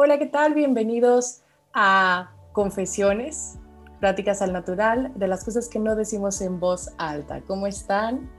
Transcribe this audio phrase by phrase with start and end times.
[0.00, 0.54] Hola, ¿qué tal?
[0.54, 1.42] Bienvenidos
[1.74, 3.58] a Confesiones,
[3.98, 7.40] Prácticas al Natural, de las cosas que no decimos en voz alta.
[7.48, 8.30] ¿Cómo están?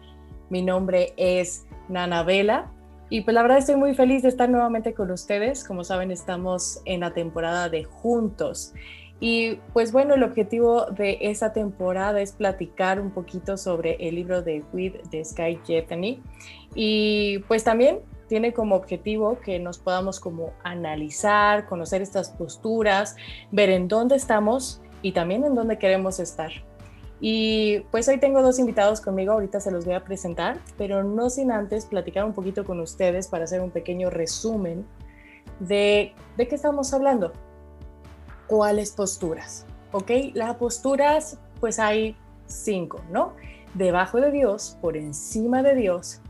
[0.50, 2.72] Mi nombre es Nana Vela
[3.10, 5.66] y pues la verdad estoy muy feliz de estar nuevamente con ustedes.
[5.66, 8.74] Como saben, estamos en la temporada de Juntos.
[9.20, 14.42] Y pues bueno, el objetivo de esta temporada es platicar un poquito sobre el libro
[14.42, 16.24] de With de Sky Jethany
[16.74, 18.00] y pues también
[18.30, 23.18] tiene como objetivo que nos podamos como analizar, conocer estas posturas,
[23.52, 26.52] ver en dónde estamos y también en dónde queremos estar.
[27.20, 31.30] Y pues hoy tengo dos invitados conmigo, ahorita se los voy a presentar, pero no
[31.30, 34.86] sin antes platicar un poquito con ustedes para hacer un pequeño resumen
[35.60, 37.34] de, de qué estamos hablando.
[38.48, 39.66] ¿Cuáles posturas?
[39.92, 40.12] ¿Ok?
[40.34, 42.16] Las posturas, pues hay
[42.46, 43.34] cinco, ¿no?
[43.74, 46.22] Debajo de Dios, por encima de Dios,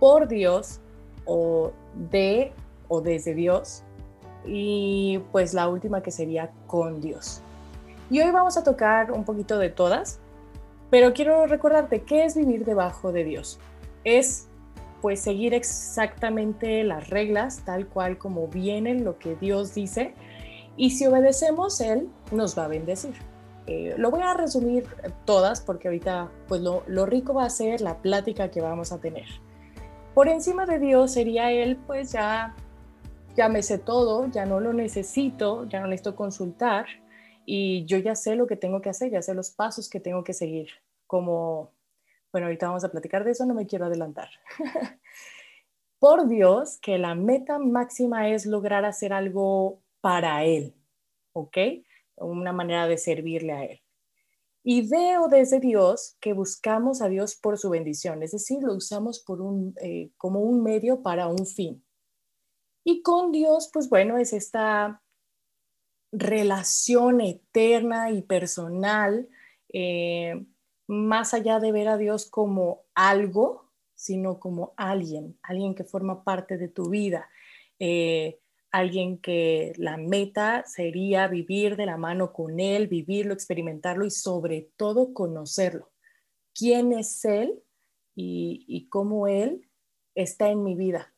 [0.00, 0.80] por Dios
[1.24, 1.72] o
[2.10, 2.52] de
[2.88, 3.82] o desde Dios
[4.46, 7.40] y pues la última que sería con Dios.
[8.10, 10.20] Y hoy vamos a tocar un poquito de todas,
[10.90, 13.58] pero quiero recordarte qué es vivir debajo de Dios.
[14.04, 14.48] Es
[15.00, 20.14] pues seguir exactamente las reglas tal cual como vienen lo que Dios dice
[20.76, 23.14] y si obedecemos Él nos va a bendecir.
[23.66, 24.86] Eh, lo voy a resumir
[25.24, 28.98] todas porque ahorita pues lo, lo rico va a ser la plática que vamos a
[28.98, 29.26] tener.
[30.14, 32.54] Por encima de Dios sería Él, pues ya,
[33.34, 36.86] ya me sé todo, ya no lo necesito, ya no necesito consultar
[37.44, 40.22] y yo ya sé lo que tengo que hacer, ya sé los pasos que tengo
[40.22, 40.68] que seguir.
[41.08, 41.72] Como,
[42.30, 44.28] bueno, ahorita vamos a platicar de eso, no me quiero adelantar.
[45.98, 50.76] Por Dios, que la meta máxima es lograr hacer algo para Él,
[51.32, 51.58] ¿ok?
[52.18, 53.83] Una manera de servirle a Él.
[54.66, 59.20] Y veo desde Dios que buscamos a Dios por su bendición, es decir, lo usamos
[59.20, 61.84] por un, eh, como un medio para un fin.
[62.82, 65.02] Y con Dios, pues bueno, es esta
[66.12, 69.28] relación eterna y personal,
[69.70, 70.46] eh,
[70.86, 76.56] más allá de ver a Dios como algo, sino como alguien, alguien que forma parte
[76.56, 77.28] de tu vida.
[77.78, 78.40] Eh,
[78.74, 84.68] alguien que la meta sería vivir de la mano con él, vivirlo, experimentarlo y sobre
[84.76, 85.92] todo conocerlo.
[86.52, 87.62] ¿Quién es él
[88.16, 89.70] y, cómo él
[90.16, 91.14] está en mi vida?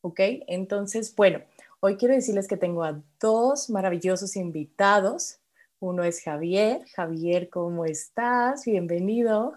[0.00, 0.18] ¿Ok?
[0.48, 1.42] Entonces, bueno,
[1.78, 5.38] hoy quiero decirles que tengo a dos maravillosos invitados.
[5.78, 6.80] Uno es Javier.
[6.96, 8.64] Javier, ¿cómo estás?
[8.64, 9.54] Bienvenido.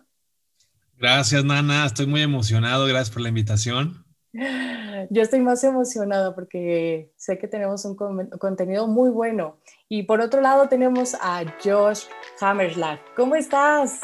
[0.98, 1.88] Gracias, Nana.
[1.88, 2.86] Estoy muy emocionado.
[2.86, 4.06] Gracias por la invitación.
[4.32, 9.58] Yo estoy más emocionada porque sé que tenemos un contenido muy bueno.
[9.88, 12.04] Y por otro lado tenemos a Josh
[12.40, 13.00] Hammerslag.
[13.16, 14.02] ¿Cómo estás?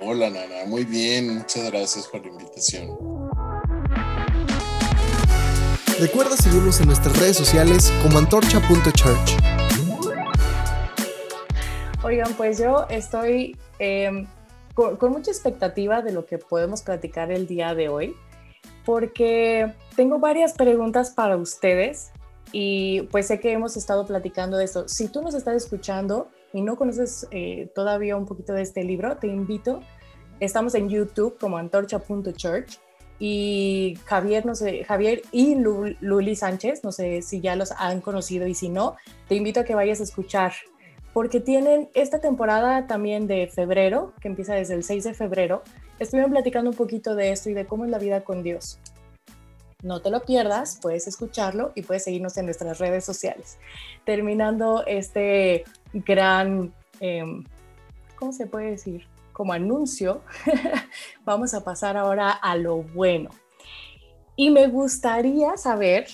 [0.00, 0.66] Hola, Nana.
[0.66, 1.34] Muy bien.
[1.34, 2.90] Muchas gracias por la invitación.
[5.98, 9.36] Recuerda seguirnos en nuestras redes sociales como antorcha.church.
[12.02, 14.26] Oigan, pues yo estoy em,
[14.74, 18.16] con mucha expectativa de lo que podemos platicar el día de hoy
[18.84, 22.12] porque tengo varias preguntas para ustedes
[22.52, 24.88] y pues sé que hemos estado platicando de esto.
[24.88, 29.16] Si tú nos estás escuchando y no conoces eh, todavía un poquito de este libro,
[29.16, 29.80] te invito.
[30.40, 32.78] Estamos en YouTube como antorcha.church
[33.18, 38.46] y Javier, no sé, Javier y Luli Sánchez, no sé si ya los han conocido
[38.46, 38.96] y si no,
[39.28, 40.52] te invito a que vayas a escuchar
[41.12, 45.62] porque tienen esta temporada también de febrero, que empieza desde el 6 de febrero,
[46.00, 48.80] estuvieron platicando un poquito de esto y de cómo es la vida con Dios.
[49.82, 53.58] No te lo pierdas, puedes escucharlo y puedes seguirnos en nuestras redes sociales.
[54.04, 57.44] Terminando este gran, em,
[58.16, 59.06] ¿cómo se puede decir?
[59.32, 60.22] Como anuncio,
[61.24, 63.30] vamos a pasar ahora a lo bueno.
[64.36, 66.06] Y me gustaría saber,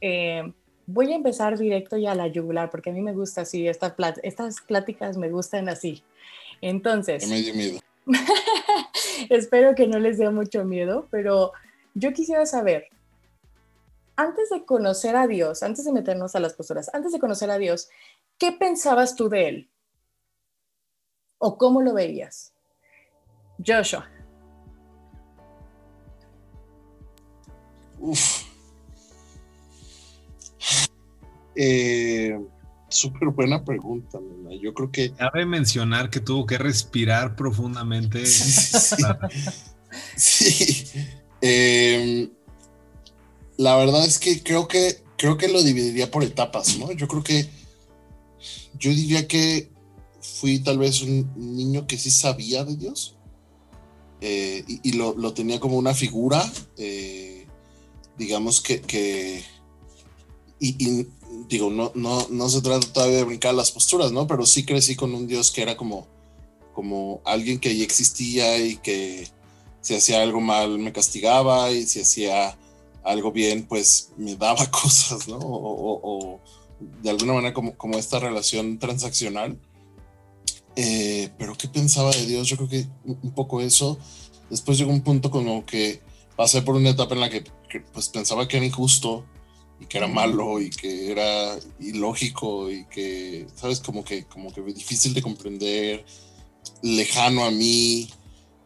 [0.00, 0.52] em,
[0.86, 3.94] voy a empezar directo ya a la yugular, porque a mí me gusta así, estas
[4.66, 6.02] pláticas me gustan así.
[6.62, 7.28] Entonces...
[7.28, 7.80] Dio miedo.
[9.30, 11.52] espero que no les dé mucho miedo, pero
[11.94, 12.88] yo quisiera saber,
[14.16, 17.58] antes de conocer a Dios, antes de meternos a las posturas, antes de conocer a
[17.58, 17.88] Dios,
[18.38, 19.70] ¿qué pensabas tú de Él?
[21.38, 22.52] ¿O cómo lo veías?
[23.64, 24.08] Joshua.
[27.98, 28.50] Uf.
[31.56, 32.38] Eh,
[32.90, 34.18] súper buena pregunta,
[34.60, 35.12] Yo creo que.
[35.12, 38.24] Cabe mencionar que tuvo que respirar profundamente.
[40.16, 40.86] Sí.
[41.40, 42.30] Em,
[43.56, 46.92] la verdad es que creo que creo que lo dividiría por etapas, ¿no?
[46.92, 47.48] Yo creo que
[48.78, 49.68] yo diría que
[50.20, 53.16] fui tal vez un niño que sí sabía de Dios
[54.20, 56.42] eh, y, lo, tenía como una figura,
[56.76, 57.46] eh,
[58.16, 59.42] digamos que, que
[60.58, 61.06] y,
[61.48, 64.26] digo, no, no, no se trata todavía de brincar las posturas, ¿no?
[64.26, 66.06] Pero sí crecí con un Dios que era como,
[66.74, 69.28] como alguien que ya existía y que
[69.80, 72.56] si hacía algo mal me castigaba y si hacía
[73.02, 75.38] algo bien, pues me daba cosas, ¿no?
[75.40, 76.40] O,
[77.02, 79.58] de alguna manera como, como esta relación transaccional.
[80.76, 82.48] Eh, pero ¿qué pensaba de Dios?
[82.48, 83.98] Yo creo que un poco eso.
[84.48, 86.00] Después llegó un punto como que
[86.36, 87.44] pasé por una etapa en la que,
[87.92, 89.26] pues pensaba que era injusto
[89.80, 93.80] y que era malo y que era ilógico y que, ¿sabes?
[93.80, 96.04] Como que, como que difícil de comprender,
[96.82, 98.08] lejano a mí,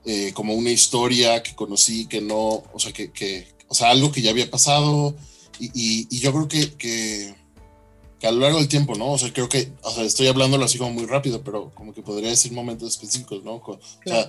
[0.05, 4.12] eh, como una historia que conocí que no, o sea, que, que o sea, algo
[4.12, 5.14] que ya había pasado
[5.58, 5.70] y,
[6.11, 7.34] y, yo creo que, que,
[8.19, 9.12] que, a lo largo del tiempo, ¿no?
[9.12, 12.02] O sea, creo que, o sea, estoy hablándolo así como muy rápido, pero como que
[12.02, 13.55] podría decir momentos específicos, ¿no?
[13.55, 14.28] O sea,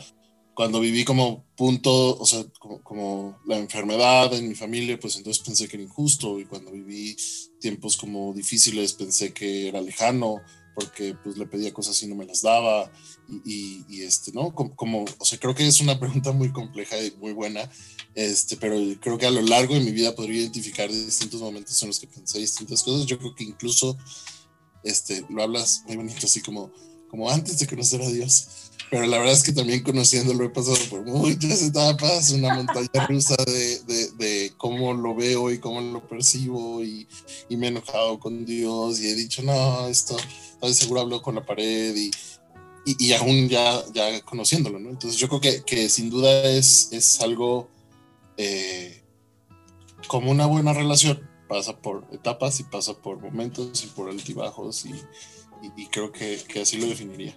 [0.56, 5.44] cuando viví como punto, o sea, como, como, la enfermedad en mi familia, pues entonces
[5.44, 7.16] pensé que era injusto y cuando viví
[7.60, 10.42] tiempos como difíciles pensé que era lejano
[10.76, 12.92] porque pues le pedía cosas y no me las daba
[13.46, 14.54] y, y, este, ¿no?
[14.54, 17.70] Como, como, o sea, creo que es una pregunta muy compleja y muy buena,
[18.14, 21.88] este, pero creo que a lo largo de mi vida podría identificar distintos momentos en
[21.88, 23.06] los que pensé distintas cosas.
[23.06, 23.98] Yo creo que incluso,
[24.84, 26.72] este, lo hablas muy bonito, así como,
[27.10, 28.65] como antes de conocer a Dios.
[28.90, 33.36] Pero la verdad es que también conociéndolo he pasado por muchas etapas, una montaña rusa
[33.46, 37.08] de, de, de cómo lo veo y cómo lo percibo y,
[37.50, 40.16] y, me he enojado con Dios y he dicho, no, esto,
[40.72, 42.12] seguro hablo con la pared y,
[42.86, 44.90] y, y, aún ya, ya conociéndolo, ¿no?
[44.90, 47.70] Entonces yo creo que, que sin duda es, es algo
[48.38, 49.02] eh,
[50.08, 54.94] como una buena relación, pasa por etapas y pasa por momentos y por altibajos y,
[55.76, 57.36] y creo que, que así lo definiría.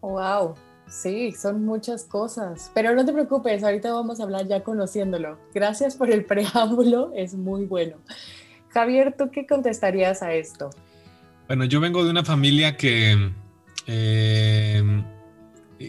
[0.00, 0.54] Wow,
[0.88, 2.70] sí, son muchas cosas.
[2.74, 5.38] Pero no te preocupes, ahorita vamos a hablar ya conociéndolo.
[5.54, 7.96] Gracias por el preámbulo, es muy bueno.
[8.70, 10.70] Javier, ¿tú qué contestarías a esto?
[11.46, 13.32] Bueno, yo vengo de una familia que,
[13.86, 15.02] eh,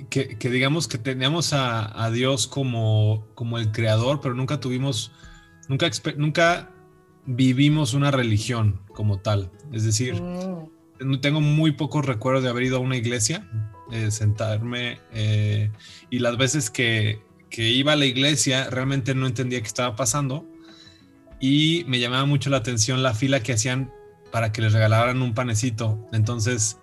[0.10, 5.12] que, digamos que teníamos a, Dios como, como el creador, pero nunca tuvimos,
[5.68, 6.72] nunca, nunca
[7.26, 9.52] vivimos una religión como tal.
[9.74, 11.20] Es decir, mm.
[11.20, 13.46] tengo muy pocos recuerdos de haber ido a una iglesia
[13.92, 15.72] eh, sentarme eh,
[16.12, 20.46] y las veces que, que, iba a la iglesia realmente no entendía qué estaba pasando
[21.40, 23.92] y me llamaba mucho la atención la fila que hacían
[24.32, 26.08] para que les regalaran un panecito.
[26.12, 26.78] Entonces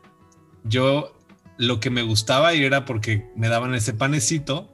[0.65, 1.17] yo
[1.59, 4.73] lo que me gustaba ir era porque me daban ese panecito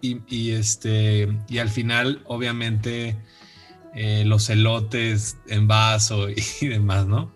[0.00, 3.18] y, este y al final obviamente
[3.94, 6.28] eh, los elotes en vaso
[6.60, 7.34] y, demás, ¿no?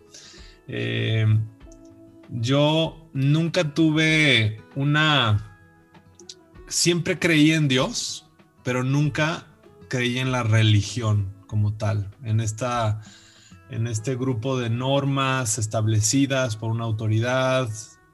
[2.31, 5.59] yo nunca tuve una...
[6.69, 8.29] Siempre creí en Dios,
[8.63, 9.47] pero nunca
[9.89, 13.01] creí en la religión como tal, en, esta,
[13.71, 17.69] en este grupo de normas establecidas por una autoridad,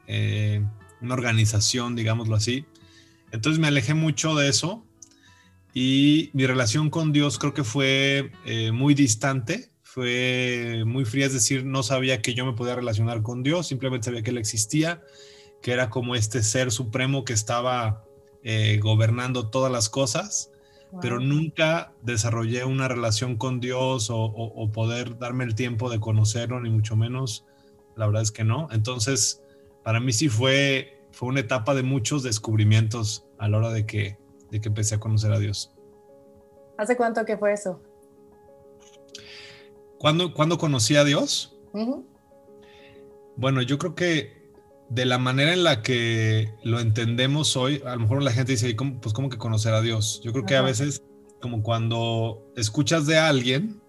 [0.06, 0.64] eh,
[1.02, 2.64] una organización, digámoslo así.
[3.30, 4.86] Entonces me alejé mucho de eso
[5.74, 11.32] y mi relación con Dios creo que fue eh, muy distante fue muy fría, es
[11.32, 15.00] decir, no sabía que yo me podía relacionar con Dios, simplemente sabía que Él existía,
[15.62, 18.04] que era como este ser supremo que estaba
[18.42, 20.52] eh, gobernando todas las cosas,
[21.00, 26.68] pero nunca desarrollé una relación con Dios o, poder darme el tiempo de conocerlo, ni
[26.68, 27.46] mucho menos,
[27.96, 28.68] la verdad es que no.
[28.72, 29.42] Entonces,
[29.82, 34.18] para mí sí fue, fue una etapa de muchos descubrimientos a la hora de que,
[34.50, 35.72] de que empecé a conocer a Dios.
[36.76, 37.80] ¿Hace cuánto que fue eso?
[39.98, 41.56] ¿Cuándo, conocí a Dios?
[43.36, 44.36] Bueno, yo creo que
[44.88, 48.74] de la manera en la que lo entendemos hoy, a lo mejor la gente dice,
[48.74, 50.20] pues cómo que conocer a Dios?
[50.22, 51.02] Yo creo que a veces,
[51.40, 53.80] como cuando escuchas de alguien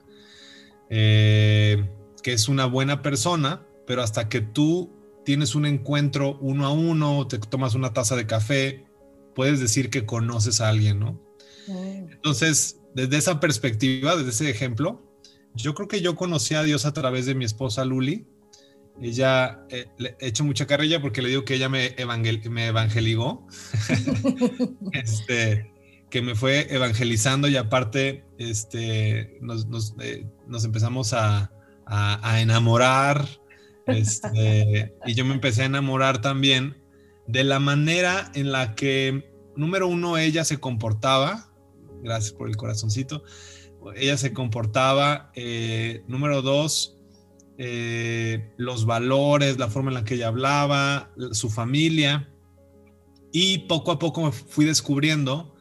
[0.89, 1.89] eh,
[2.23, 4.91] que es una buena persona, pero hasta que tú
[5.23, 8.85] tienes un encuentro uno a uno, te tomas una taza de café,
[9.35, 11.21] puedes decir que conoces a alguien, ¿no?
[11.67, 12.11] Mm.
[12.11, 15.06] Entonces, desde esa perspectiva, desde ese ejemplo,
[15.57, 18.25] yo creo que yo conocí a Dios a través de mi esposa Luli.
[19.01, 21.95] Ella, eh, le he hecho mucha carrilla porque le digo que ella me,
[22.49, 23.45] me evangelizó,
[24.93, 25.71] este,
[26.09, 31.51] que me fue evangelizando y aparte este, nos, nos, eh, nos empezamos a,
[31.85, 33.27] a, a enamorar
[33.87, 36.77] este, y yo me empecé a enamorar también
[37.25, 41.51] de la manera en la que, número uno, ella se comportaba,
[42.03, 43.23] gracias por el corazoncito,
[43.96, 45.31] ella se comportaba.
[45.36, 46.98] Eh, número dos,
[47.57, 52.29] eh, los valores, la forma en la que ella hablaba, su familia.
[53.31, 55.53] Y poco a poco me fui descubriendo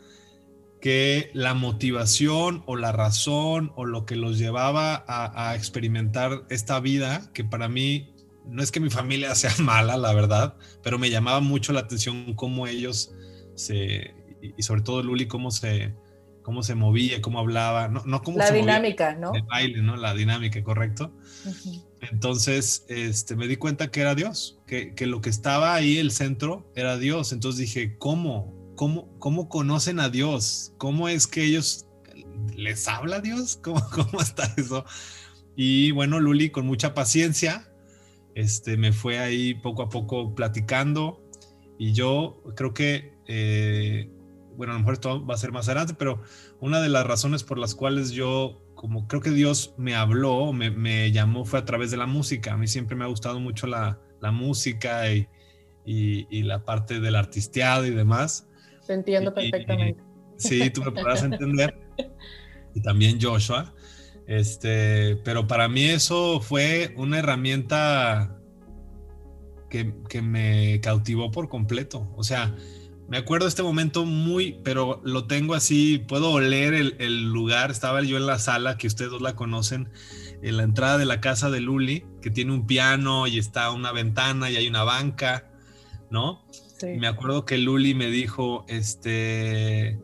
[0.80, 7.30] que la motivación o la razón o lo que los llevaba a, experimentar esta vida,
[7.32, 8.14] que para mí
[8.46, 12.34] no es que mi familia sea mala, la verdad, pero me llamaba mucho la atención
[12.34, 13.12] cómo ellos
[13.56, 15.94] se, y sobre todo Luli, cómo se,
[16.46, 19.34] cómo se movía, cómo hablaba, no, no cómo la se dinámica, ¿no?
[19.34, 19.96] El baile, ¿no?
[19.96, 21.12] La dinámica, correcto.
[22.00, 26.12] Entonces, este, me di cuenta que era Dios, que, que, lo que estaba ahí, el
[26.12, 27.32] centro, era Dios.
[27.32, 28.54] Entonces dije, ¿cómo?
[28.76, 30.72] ¿Cómo, cómo conocen a Dios?
[30.78, 31.88] ¿Cómo es que ellos
[32.54, 33.56] les habla Dios?
[33.64, 34.84] ¿Cómo, cómo está eso?
[35.56, 37.68] Y bueno, Luli, con mucha paciencia,
[38.36, 41.28] este, me fue ahí poco a poco platicando
[41.76, 44.08] y yo creo que eh,
[44.56, 46.20] bueno, a lo mejor esto va a ser más adelante, pero
[46.60, 50.70] una de las razones por las cuales yo, como creo que Dios me habló, me,
[50.70, 52.54] me llamó, fue a través de la música.
[52.54, 55.28] A mí siempre me ha gustado mucho la, la música y,
[55.84, 58.48] y, la parte del artisteado y demás.
[58.86, 60.02] Te entiendo perfectamente.
[60.36, 61.78] sí, tú me podrás entender.
[62.74, 63.72] Y también Joshua.
[64.26, 68.38] Este, pero para mí eso fue una herramienta
[69.70, 72.12] que, que me cautivó por completo.
[72.16, 72.54] O sea,
[73.08, 77.70] me acuerdo este momento muy, pero lo tengo así, puedo oler el, lugar.
[77.70, 79.88] Estaba yo en la sala, que ustedes dos la conocen,
[80.42, 83.92] en la entrada de la casa de Luli, que tiene un piano y está una
[83.92, 85.50] ventana y hay una banca,
[86.10, 86.44] ¿no?
[86.78, 86.88] Sí.
[86.98, 89.98] me acuerdo que Luli me dijo, este,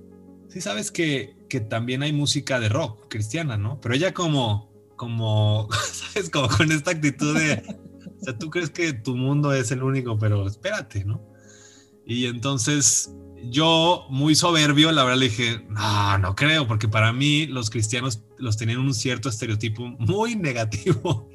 [0.48, 3.78] sí sabes que, que también hay música de rock cristiana, ¿no?
[3.80, 6.30] Pero ella como, como, ¿sabes?
[6.30, 7.62] Como con esta actitud de,
[8.20, 11.31] o sea, tú crees que tu mundo es el único, pero espérate, ¿no?
[12.06, 13.12] Y entonces
[13.50, 18.22] yo, muy soberbio, la verdad le dije, no, no creo, porque para mí los cristianos
[18.38, 21.28] los tenían un cierto estereotipo muy negativo,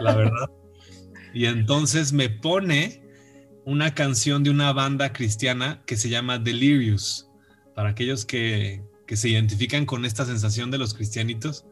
[0.00, 0.50] la verdad.
[1.34, 3.02] y entonces me pone
[3.64, 7.28] una canción de una banda cristiana que se llama Delirious,
[7.74, 11.66] para aquellos que, que se identifican con esta sensación de los cristianitos.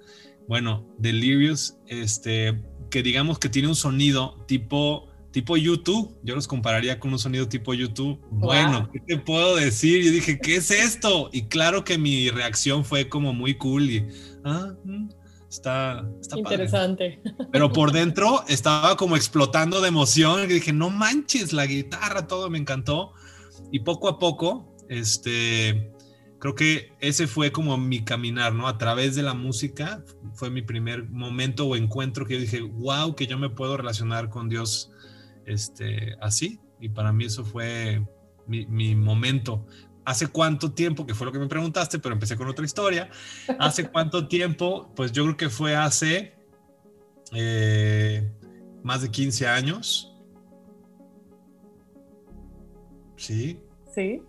[0.47, 6.17] Bueno, Delirious, este, que digamos que tiene un sonido tipo tipo YouTube.
[6.23, 8.19] Yo los compararía con un sonido tipo YouTube.
[8.31, 10.05] Bueno, ¿qué te puedo decir?
[10.05, 11.31] Yo dije, ¿qué es esto?
[11.33, 14.09] Y claro que mi reacción fue como muy cool y,
[14.45, 15.09] ah, mm,
[15.49, 17.21] está, está interesante.
[17.53, 20.45] Pero por dentro estaba como explotando de emoción.
[20.45, 23.13] Y dije, no manches, la guitarra, todo me encantó.
[23.71, 25.93] Y poco a poco, este,
[26.39, 28.67] creo que ese fue como mi caminar, ¿no?
[28.67, 30.03] A través de la música
[30.35, 34.31] fue mi primer momento o encuentro que yo dije, wow, que yo me puedo relacionar
[34.31, 34.91] con Dios
[35.49, 36.61] este, así.
[36.81, 38.07] Y para mí eso fue
[38.47, 39.67] mi, momento.
[40.05, 41.07] ¿Hace cuánto tiempo?
[41.07, 43.11] Que fue lo que me preguntaste, pero empecé con otra historia.
[43.59, 44.93] ¿Hace cuánto tiempo?
[44.95, 46.35] Pues yo creo que fue hace
[47.33, 48.31] eh,
[48.83, 50.14] más de 15 años.
[53.17, 53.61] ¿Sí?
[53.95, 54.23] Sí.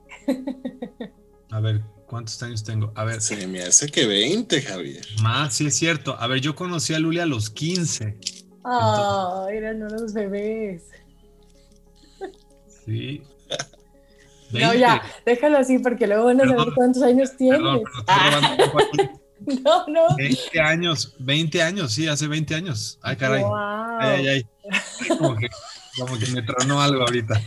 [1.51, 2.91] A ver, ¿cuántos años tengo?
[2.95, 3.21] A ver.
[3.21, 5.05] Se me hace que 20, Javier.
[5.21, 6.15] Más, sí es cierto.
[6.19, 8.17] A ver, yo conocí a Luli a los 15.
[8.63, 10.83] Ah, eran unos bebés.
[12.89, 13.21] Sí.
[14.51, 17.61] No, ya, déjalo así porque luego van a saber cuántos años tienes.
[18.07, 18.57] Ah.
[19.63, 20.15] no, no.
[20.17, 22.97] 20 años, 20 años, sí, hace 20 años.
[23.03, 23.43] Ay, caray.
[23.99, 25.07] Ay, ay, ay.
[25.07, 25.47] Como que,
[25.99, 27.39] como que me tronó algo ahorita.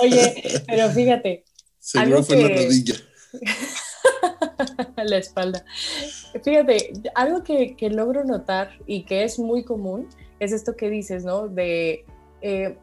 [0.00, 1.44] Oye, pero fíjate.
[1.80, 2.42] Seguro fue que...
[2.42, 2.94] la rodilla.
[5.04, 5.64] la espalda.
[6.44, 10.08] Fíjate, algo que, que, logro notar y que es muy común
[10.38, 11.48] es esto que dices, ¿no?
[11.48, 12.04] De
[12.42, 12.78] eh,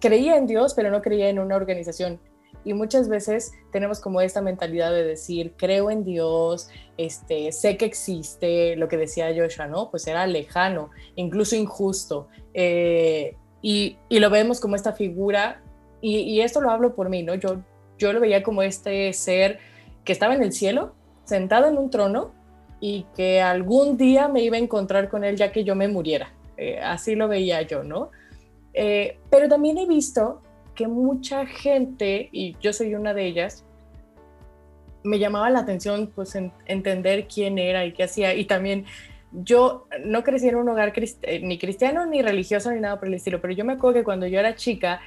[0.00, 2.20] creía en Dios, pero no creía en una organización.
[2.64, 7.86] Y muchas veces tenemos como esta mentalidad de decir, creo en Dios, este, sé que
[7.86, 9.90] existe, lo que decía Joshua, ¿no?
[9.90, 12.28] Pues era lejano, incluso injusto.
[12.52, 15.62] Eh, y, y, lo vemos como esta figura,
[16.02, 17.34] y, esto lo hablo por mí, ¿no?
[17.34, 17.62] Yo,
[17.98, 19.58] yo lo veía como este ser
[20.04, 22.32] que estaba en el cielo, sentado en un trono,
[22.80, 26.32] y que algún día me iba a encontrar con él ya que yo me muriera.
[26.56, 28.10] Eh, así lo veía yo, ¿no?
[28.74, 30.42] Eh, pero también he visto
[30.74, 33.64] que mucha gente, y yo soy una de ellas,
[35.02, 36.36] me llamaba la atención pues
[36.66, 38.34] entender quién era y qué hacía.
[38.34, 38.84] Y también
[39.32, 43.14] yo no crecí en un hogar eh, ni cristiano ni religioso ni nada por el
[43.14, 45.00] estilo, pero yo me acuerdo que cuando yo era chica,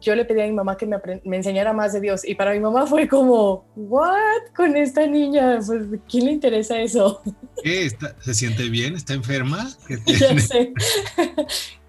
[0.00, 2.52] yo le pedí a mi mamá que me, me, enseñara más de Dios y para
[2.52, 4.52] mi mamá fue como, ¿what?
[4.54, 7.20] Con esta niña, pues, ¿quién le interesa eso?
[7.62, 7.90] ¿Qué?
[8.20, 8.94] ¿Se siente bien?
[8.94, 9.68] ¿Está enferma?
[10.06, 10.72] ya sé.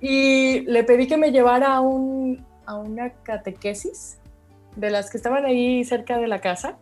[0.02, 4.18] Y le pedí que me llevara a, un, a una catequesis
[4.78, 6.78] de las que estaban ahí cerca de la casa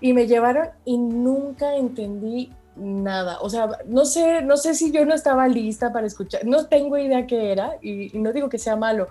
[0.00, 3.38] y me llevaron y nunca entendí nada.
[3.40, 6.98] O sea, no sé, no sé si yo no estaba lista para escuchar, no tengo
[6.98, 9.08] idea qué era y, no digo que sea malo,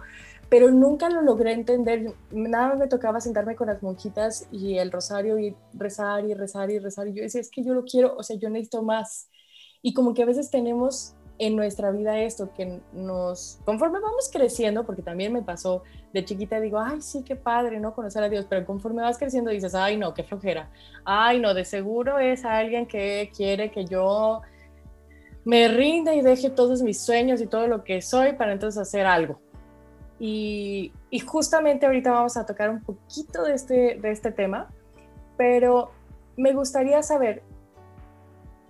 [0.51, 2.13] pero nunca lo logré entender.
[2.29, 6.77] Nada me tocaba sentarme con las monjitas y el rosario y rezar y rezar y
[6.77, 7.07] rezar.
[7.07, 9.29] Y yo decía, es que yo lo quiero, o sea, yo necesito más.
[9.81, 14.85] Y como que a veces tenemos en nuestra vida esto que nos, conforme vamos creciendo,
[14.85, 17.95] porque también me pasó de chiquita, digo, ay, sí, qué padre, ¿no?
[17.95, 20.69] Conocer a Dios, pero conforme vas creciendo dices, ay, no, qué flojera.
[21.05, 24.41] Ay, no, de seguro es alguien que quiere que yo
[25.45, 29.05] me rinda y deje todos mis sueños y todo lo que soy para entonces hacer
[29.05, 29.39] algo.
[30.23, 30.93] Y,
[31.25, 34.71] justamente ahorita vamos a tocar un poquito de este, de este tema,
[35.35, 35.89] pero
[36.37, 37.41] me gustaría saber,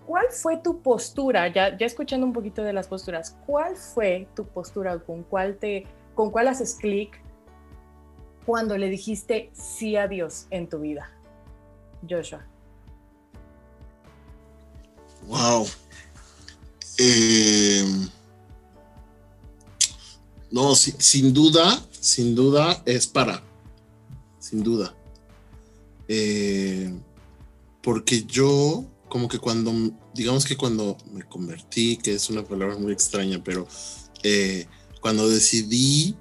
[0.05, 1.50] ¿cuál fue tu postura?
[1.50, 4.98] Ya, ya escuchando un poquito de las posturas, ¿cuál fue tu postura?
[5.00, 7.22] ¿Con cuál, te, con cuál haces clic
[8.46, 11.12] cuando le dijiste sí a Dios en tu vida?
[12.10, 12.48] Joshua.
[15.27, 15.65] Wow.
[16.98, 17.84] Eh
[20.51, 23.41] no, sin duda, sin duda es para.
[24.39, 24.96] Sin duda.
[26.08, 26.93] Eh,
[27.81, 29.74] porque yo, como que cuando,
[30.13, 33.65] digamos que cuando me convertí, que es una palabra muy extraña, pero
[34.24, 34.67] eh,
[35.00, 36.15] cuando decidí,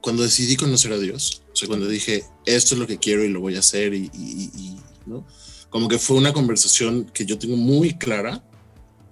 [0.00, 3.28] cuando decidí conocer a Dios, o sea, cuando dije, esto es lo que quiero y
[3.28, 5.26] lo voy a hacer, y, y ¿no?
[5.68, 8.42] Como que fue una conversación que yo tengo muy clara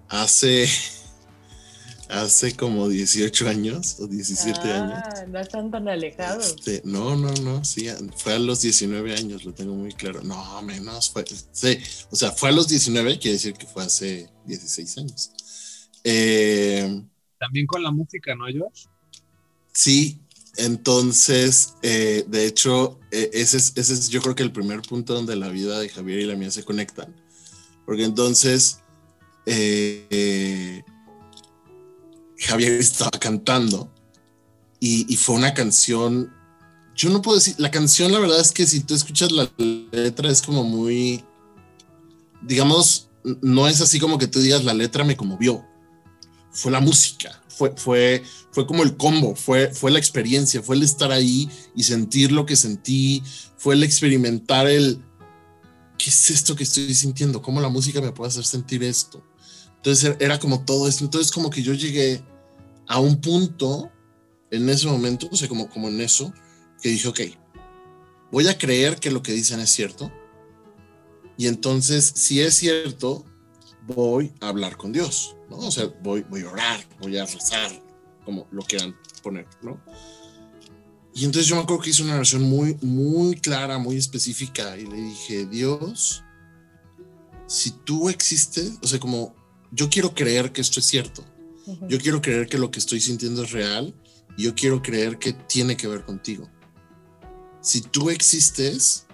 [0.09, 0.69] hace
[2.11, 5.29] hace como 18 años o 17 ah, años.
[5.29, 6.55] No están tan alejados.
[6.59, 10.23] Este, no, no, no, sí, fue a los 19 años, lo tengo muy claro.
[10.23, 11.79] No, menos, fue, sí,
[12.11, 15.31] o sea, fue a los 19, quiere decir que fue hace 16 años.
[16.05, 17.03] Eh,
[17.39, 18.87] También con la música, ¿no, Josh?
[19.73, 20.21] Sí,
[20.57, 25.15] entonces, eh, de hecho, eh, ese, es, ese es yo creo que el primer punto
[25.15, 27.15] donde la vida de Javier y la mía se conectan.
[27.87, 28.81] Porque entonces,
[29.47, 30.83] eh,
[32.41, 33.93] Javier estaba cantando
[34.83, 36.33] y, fue una canción,
[36.97, 39.51] yo no puedo decir, la canción la verdad es que si tú escuchas la
[39.93, 41.23] letra es como muy,
[42.41, 43.09] digamos,
[43.43, 45.67] no es así como que tú digas la letra me conmovió,
[46.51, 50.83] fue la música, fue, fue, fue como el combo, fue, fue la experiencia, fue el
[50.83, 53.23] estar ahí y sentir lo que sentí,
[53.59, 55.05] fue el experimentar el,
[55.99, 57.43] ¿qué es esto que estoy sintiendo?
[57.43, 59.23] ¿Cómo la música me puede hacer sentir esto?
[59.77, 61.05] Entonces era como todo esto.
[61.05, 62.23] Entonces como que yo llegué
[62.91, 63.89] a un punto
[64.51, 66.35] en ese momento, o sea, como, como en eso,
[66.83, 67.21] que dije, ok,
[68.33, 70.11] voy a creer que lo que dicen es cierto.
[71.37, 73.25] Y entonces, si es cierto,
[73.87, 75.59] voy a hablar con Dios, ¿no?
[75.59, 77.71] O sea, voy, voy a orar, voy a rezar,
[78.25, 79.81] como lo quieran poner, ¿no?
[81.15, 84.87] Y entonces yo me acuerdo que hice una oración muy, muy clara, muy específica y
[84.87, 86.25] le dije, Dios,
[87.47, 89.33] si tú existes, o sea, como
[89.71, 91.25] yo quiero creer que esto es cierto.
[91.89, 93.95] Yo quiero creer que lo que estoy sintiendo es real
[94.37, 96.49] y yo quiero creer que tiene que ver contigo.
[97.61, 99.07] Si tú existes,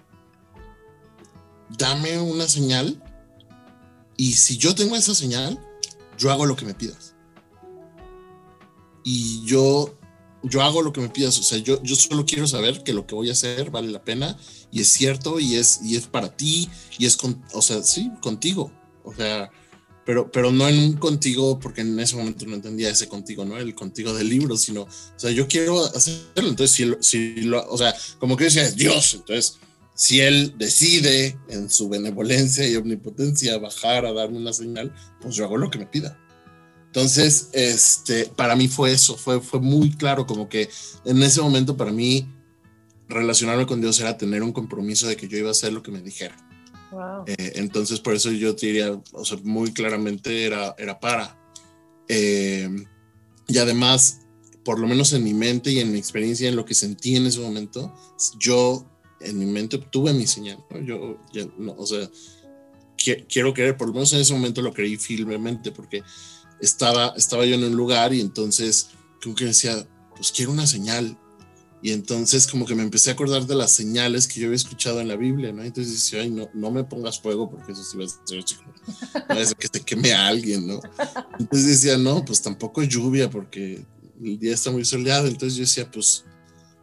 [1.79, 3.03] dame una señal
[4.17, 5.61] y si yo tengo esa señal,
[6.17, 7.15] yo hago lo que me pidas.
[9.05, 9.99] Y yo,
[10.43, 11.39] yo hago lo que me pidas.
[11.39, 14.03] O sea, yo, yo solo quiero saber que lo que voy a hacer vale la
[14.03, 14.37] pena
[14.71, 18.11] y es cierto y es, y es para ti y es, con, o sea, sí,
[18.21, 18.73] contigo.
[19.05, 19.51] O sea,
[20.07, 23.59] pero, pero no en un contigo, porque en ese momento no entendía ese contigo, ¿no?
[23.59, 26.49] El contigo del libro, sino, o sea, yo quiero hacerlo.
[26.49, 29.59] Entonces, si, si lo, o sea, como que decía, Dios, entonces,
[29.97, 35.45] si él decide en su benevolencia y omnipotencia bajar a darme una señal, pues yo
[35.45, 36.17] hago lo que me pida.
[36.87, 40.71] Entonces, este, para mí fue eso, fue, fue muy claro, como que
[41.05, 42.33] en ese momento para mí
[43.09, 45.91] relacionarme con Dios era tener un compromiso de que yo iba a hacer lo que
[45.91, 46.37] me dijera.
[47.27, 51.39] Eh, entonces, por eso yo te diría, o sea, muy claramente era, era para.
[52.09, 52.69] Eh,
[53.49, 54.21] y además,
[54.65, 57.27] por lo menos en mi mente y en mi experiencia, en lo que sentí en
[57.27, 57.95] ese momento,
[58.39, 58.85] yo
[59.21, 60.59] en mi mente obtuve mi señal.
[60.85, 61.19] Yo,
[61.59, 62.11] no, o sea,
[63.29, 66.03] quiero creer, por lo menos en ese momento lo creí firmemente, porque
[66.61, 68.91] estaba, estaba yo en un lugar y entonces,
[69.23, 71.19] como que decía, pues quiero una señal.
[71.87, 75.01] Y entonces como que me empecé a acordar de las señales que yo había escuchado
[75.01, 75.63] en la Biblia, ¿no?
[75.63, 78.65] Entonces decía, ay, no, no me pongas fuego porque eso sí va a ser chico.
[79.29, 80.81] No que se queme a alguien, ¿no?
[81.39, 83.87] Entonces decía, no, pues tampoco lluvia porque
[84.21, 85.29] el día está muy soleado.
[85.29, 86.25] Entonces yo decía, pues,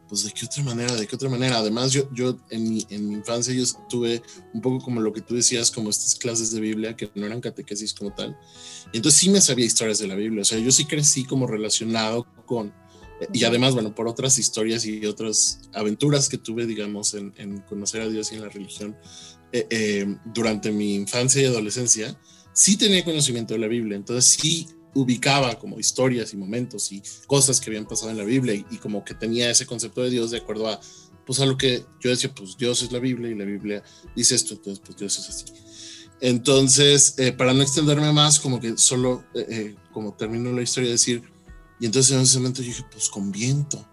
[0.07, 1.57] pues de qué otra manera, de qué otra manera.
[1.57, 4.21] Además yo, yo en, mi, en mi infancia yo tuve
[4.53, 7.41] un poco como lo que tú decías, como estas clases de Biblia que no eran
[7.41, 8.37] catequesis como tal.
[8.93, 10.43] Entonces sí me sabía historias de la Biblia.
[10.43, 12.71] O sea, yo sí crecí como relacionado con
[13.31, 18.09] y además, bueno, por otras historias y otras aventuras que tuve, digamos, en, conocer a
[18.09, 18.97] Dios y en la religión
[19.51, 22.19] eh, eh, durante mi infancia y adolescencia,
[22.53, 23.95] sí tenía conocimiento de la Biblia.
[23.95, 28.53] Entonces, sí, ubicaba como historias y momentos y cosas que habían pasado en la Biblia
[28.53, 30.79] y, como que tenía ese concepto de Dios de acuerdo a,
[31.25, 33.83] pues a lo que yo decía, pues Dios es la Biblia y la Biblia
[34.15, 35.45] dice esto, entonces pues Dios es así.
[36.19, 39.25] Entonces, eh, para no extenderme más, como que solo,
[39.91, 41.32] como termino la historia, decir,
[41.83, 43.85] y entonces en ese momento yo dije, pues con viento.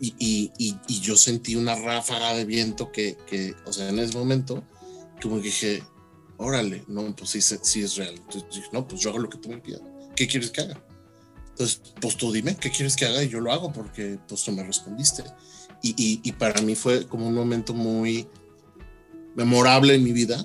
[0.00, 4.16] Y, y, y, yo sentí una ráfaga de viento que, que, o sea, en ese
[4.16, 4.64] momento,
[5.20, 5.82] como que dije,
[6.38, 8.14] órale, no, pues sí, sí es real.
[8.14, 9.82] Entonces dije, no, pues yo hago lo que tú me pidas.
[10.16, 10.82] ¿Qué quieres que haga?
[11.50, 13.22] Entonces, pues tú dime, ¿qué quieres que haga?
[13.22, 15.24] Y yo lo hago porque pues tú me respondiste.
[15.82, 18.26] Y, y para mí fue como un momento muy
[19.36, 20.42] memorable en mi vida.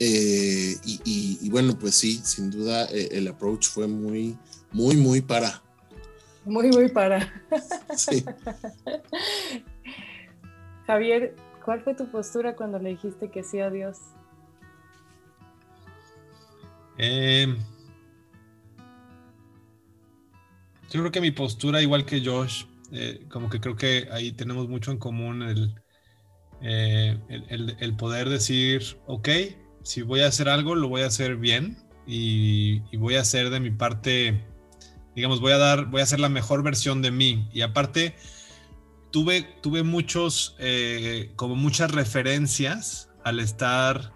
[0.00, 4.36] Eh, y, bueno, pues sí, sin duda eh, el approach fue muy,
[4.72, 5.62] muy, muy para.
[6.44, 7.32] Muy, muy para.
[7.96, 8.24] Sí.
[10.86, 13.98] Javier, ¿cuál fue tu postura cuando le dijiste que sí a Dios?
[16.96, 17.54] Eh,
[20.90, 24.68] yo creo que mi postura, igual que Josh, eh, como que creo que ahí tenemos
[24.68, 25.74] mucho en común el,
[26.62, 29.28] eh, el, poder decir, ok,
[29.82, 31.76] si voy a hacer algo, lo voy a hacer bien
[32.06, 34.42] y, voy a hacer de mi parte,
[35.18, 37.48] digamos, voy a dar, voy a hacer la mejor versión de mí.
[37.52, 38.14] Y aparte,
[39.10, 40.56] tuve, tuve muchos,
[41.34, 44.12] como muchas referencias al estar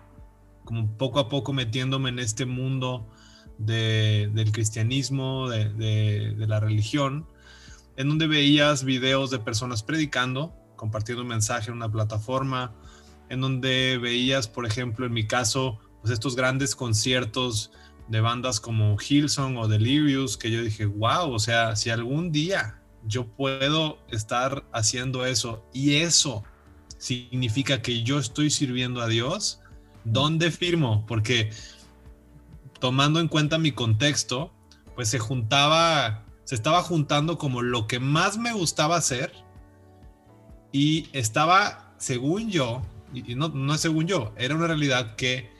[0.64, 3.08] como poco a poco metiéndome en este mundo
[3.58, 7.26] del cristianismo, de, la religión,
[7.96, 12.74] en donde veías videos de personas predicando, compartiendo un mensaje en una plataforma,
[13.28, 17.72] en donde veías, por ejemplo, en mi caso, pues estos grandes conciertos
[18.08, 22.82] de bandas como Hillsong o Delirious, que yo dije, wow, o sea, si algún día
[23.06, 26.44] yo puedo estar haciendo eso y eso
[26.98, 29.60] significa que yo estoy sirviendo a Dios,
[30.04, 31.04] ¿dónde firmo?
[31.06, 31.50] Porque
[32.78, 34.52] tomando en cuenta mi contexto,
[34.94, 39.32] pues se juntaba, se estaba juntando como lo que más me gustaba hacer
[40.70, 45.50] y estaba, según yo, y no, no es según yo, era una realidad que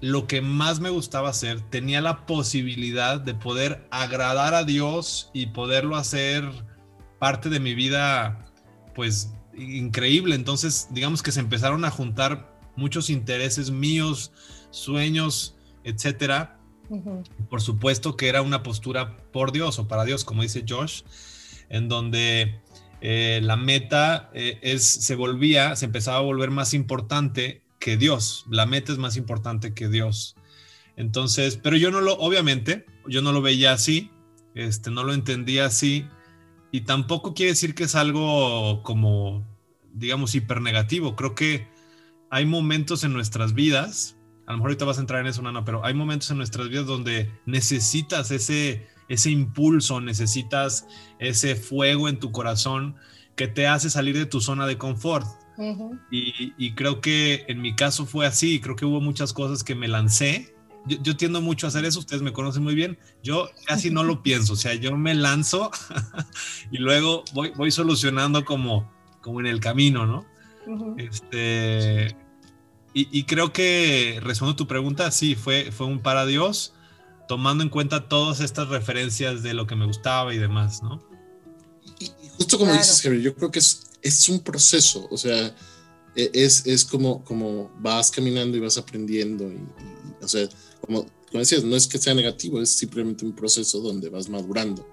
[0.00, 5.46] lo que más me gustaba hacer tenía la posibilidad de poder agradar a Dios y
[5.46, 6.48] poderlo hacer
[7.18, 8.46] parte de mi vida,
[8.94, 10.34] pues increíble.
[10.34, 14.32] Entonces, digamos que se empezaron a juntar muchos intereses míos,
[14.70, 16.56] sueños, etcétera.
[17.48, 21.02] Por supuesto que era una postura por Dios o para Dios, como dice Josh,
[21.68, 22.58] en donde
[23.00, 28.44] eh, la meta eh, es, se volvía, se empezaba a volver más importante que Dios.
[28.48, 30.36] La meta es más importante que Dios.
[30.96, 34.10] Entonces, pero yo no lo, obviamente, yo no lo veía así,
[34.54, 36.06] este, no lo entendía así,
[36.70, 39.44] y tampoco quiere decir que es algo como,
[39.92, 41.16] digamos, hiper negativo.
[41.16, 41.66] Creo que
[42.30, 44.16] hay momentos en nuestras vidas,
[44.46, 46.68] a lo mejor ahorita vas a entrar en eso, Nana, pero hay momentos en nuestras
[46.68, 50.86] vidas donde necesitas ese, ese impulso, necesitas
[51.18, 52.96] ese fuego en tu corazón
[53.36, 55.26] que te hace salir de tu zona de confort.
[56.10, 59.88] Y, creo que en mi caso fue así, creo que hubo muchas cosas que me
[59.88, 60.54] lancé.
[60.86, 62.98] Yo, tiendo mucho a hacer eso, ustedes me conocen muy bien.
[63.22, 65.70] Yo casi no lo pienso, o sea, yo me lanzo
[66.70, 70.24] y luego voy, voy solucionando como, como en el camino, ¿no?
[70.96, 72.16] Este,
[72.92, 76.74] y, creo que, respondo tu pregunta, sí, fue, fue un para Dios,
[77.28, 81.00] tomando en cuenta todas estas referencias de lo que me gustaba y demás, ¿no?
[82.40, 85.54] Y, justo como dices, Javier, yo creo que es, es un proceso, o sea,
[86.16, 89.60] e, es, es como, como vas caminando y vas aprendiendo, y,
[90.22, 90.48] o sea,
[90.80, 94.88] como, como decías, no es que sea negativo, es simplemente un proceso donde vas madurando.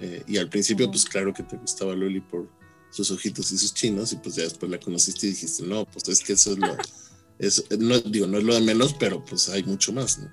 [0.00, 2.48] Eh, y al principio, pues claro que te gustaba Loli por,
[2.90, 6.08] sus ojitos y sus chinos y pues ya después la conociste y dijiste, no, pues
[6.08, 6.76] es que eso es lo,
[7.38, 10.30] eso, no digo, no es lo de menos, pero pues hay mucho más, ¿no?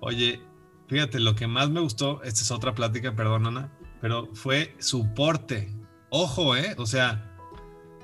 [0.00, 0.40] Oye,
[0.88, 5.14] fíjate, lo que más me gustó, esta es otra plática, perdón, Ana, pero fue su
[5.14, 5.72] porte.
[6.10, 6.74] Ojo, ¿eh?
[6.76, 7.34] O sea,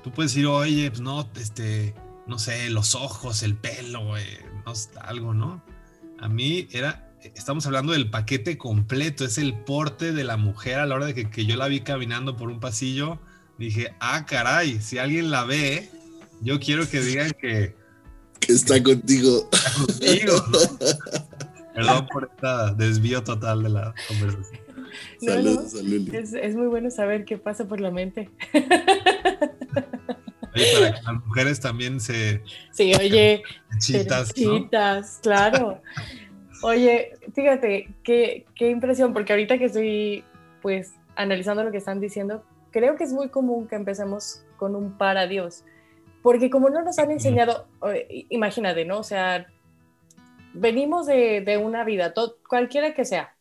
[0.01, 1.93] tú puedes decir, oye, pues no, este,
[2.25, 4.15] no sé, los ojos, el pelo,
[4.65, 5.63] no, algo, ¿no?
[6.19, 10.87] A mí era, estamos hablando del paquete completo, es el porte de la mujer a
[10.87, 13.19] la hora de que, que yo la vi caminando por un pasillo
[13.59, 15.91] dije, ah, caray, si alguien la ve,
[16.41, 17.75] yo quiero que digan que...
[18.39, 19.49] Que está contigo.
[19.77, 20.45] contigo,
[21.75, 24.68] Perdón por este desvío total de la conversación.
[25.19, 28.29] Saludos, Es, es, muy bueno saber qué pasa por la mente.
[30.55, 32.41] Oye, para que las mujeres también se...
[32.71, 33.43] Sí, oye.
[33.77, 35.79] Chitas, Chitas, claro.
[36.63, 40.23] Oye, fíjate, qué, qué impresión, porque ahorita que estoy,
[40.61, 44.97] pues, analizando lo que están diciendo, creo que es muy común que empecemos con un
[44.97, 45.63] para Dios,
[46.21, 47.67] porque como no nos han enseñado,
[48.29, 48.99] imagínate, ¿no?
[48.99, 49.47] O sea,
[50.53, 52.13] venimos de, de una vida,
[52.47, 53.35] cualquiera que sea,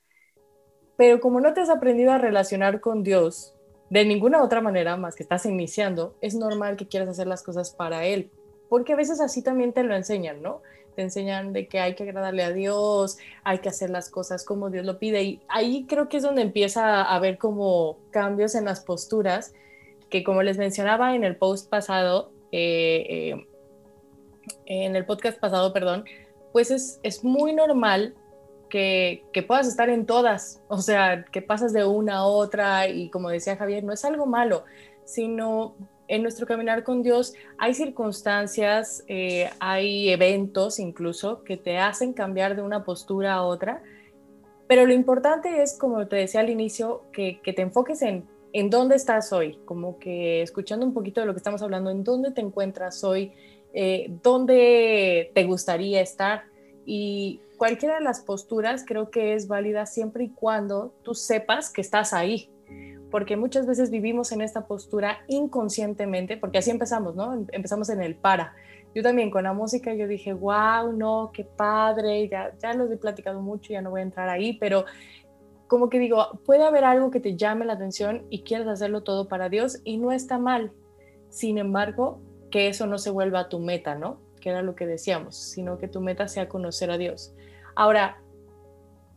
[0.98, 3.54] pero como no te has aprendido a relacionar con Dios
[3.88, 7.70] de ninguna otra manera más que estás iniciando, es normal que quieras hacer las cosas
[7.70, 8.30] para Él,
[8.68, 10.60] porque a veces así también te lo enseñan, ¿no?
[10.96, 14.70] Te enseñan de que hay que agradarle a Dios, hay que hacer las cosas como
[14.70, 18.64] Dios lo pide, y ahí creo que es donde empieza a haber como cambios en
[18.64, 19.54] las posturas,
[20.10, 23.46] que como les mencionaba en el post pasado, eh, eh,
[24.66, 26.04] en el podcast pasado, perdón,
[26.52, 28.16] pues es, es muy normal
[28.68, 33.30] que, puedas estar en todas, o sea, que pasas de una a otra y como
[33.30, 34.64] decía Javier, no es algo malo,
[35.04, 35.74] sino
[36.06, 42.56] en nuestro caminar con Dios hay circunstancias, eh, hay eventos incluso que te hacen cambiar
[42.56, 43.82] de una postura a otra,
[44.66, 48.96] pero lo importante es, como te decía al inicio, que, te enfoques en, en dónde
[48.96, 52.42] estás hoy, como que escuchando un poquito de lo que estamos hablando, en dónde te
[52.42, 53.32] encuentras hoy,
[53.72, 56.44] eh, dónde te gustaría estar
[56.90, 61.82] y cualquiera de las posturas creo que es válida siempre y cuando tú sepas que
[61.82, 62.50] estás ahí,
[63.10, 67.34] porque muchas veces vivimos en esta postura inconscientemente, porque así empezamos, ¿no?
[67.34, 68.54] Em, empezamos en el para.
[68.94, 72.96] Yo también con la música yo dije, wow, no, qué padre, ya, ya lo he
[72.96, 74.86] platicado mucho, ya no voy a entrar ahí, pero
[75.66, 79.28] como que digo, puede haber algo que te llame la atención y quieres hacerlo todo
[79.28, 80.72] para Dios y no está mal.
[81.28, 84.26] Sin embargo, que eso no se vuelva tu meta, ¿no?
[84.38, 87.32] Que era lo que decíamos, sino que tu meta sea conocer a Dios.
[87.74, 88.20] Ahora,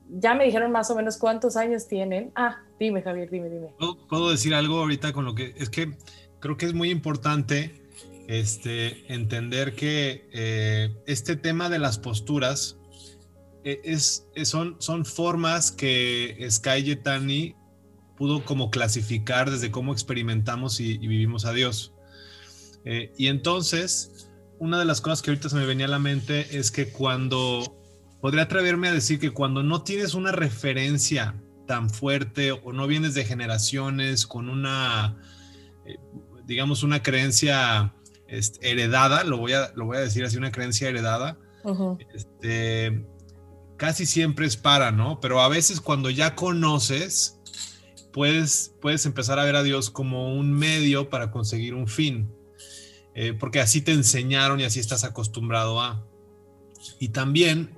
[0.10, 2.32] ya me dijeron más o menos cuántos años tienen.
[2.36, 3.74] Ah, dime Javier, dime, dime.
[4.10, 5.98] ¿Puedo, decir algo ahorita con lo que es que
[6.40, 7.82] creo que es muy importante
[8.28, 12.78] este, entender que eh, este tema de las posturas
[13.64, 17.56] eh, es, son, son formas que Sky Yetani
[18.22, 21.94] pudo como clasificar desde cómo experimentamos y, vivimos a Dios.
[22.86, 24.30] Eh, y entonces,
[24.62, 27.76] una de las cosas que ahorita se me venía a la mente es que cuando,
[28.22, 33.16] podría atreverme a decir que cuando no tienes una referencia tan fuerte o no vienes
[33.16, 35.18] de generaciones con una,
[35.84, 35.98] eh,
[36.46, 37.96] digamos, una creencia
[38.28, 41.40] este, heredada, lo voy, a, lo voy a decir así, una creencia heredada,
[42.14, 43.04] este,
[43.78, 45.20] casi siempre es para, ¿no?
[45.22, 47.40] Pero a veces cuando ya conoces,
[48.14, 52.32] puedes, puedes empezar a ver a Dios como un medio para conseguir un fin.
[53.14, 56.06] Eh, porque así te enseñaron y así estás acostumbrado a.
[57.00, 57.76] Y también,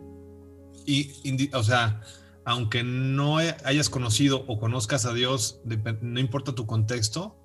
[0.86, 2.02] y, o sea,
[2.46, 5.60] aunque no hayas conocido o conozcas a Dios,
[6.02, 7.36] no importa tu contexto,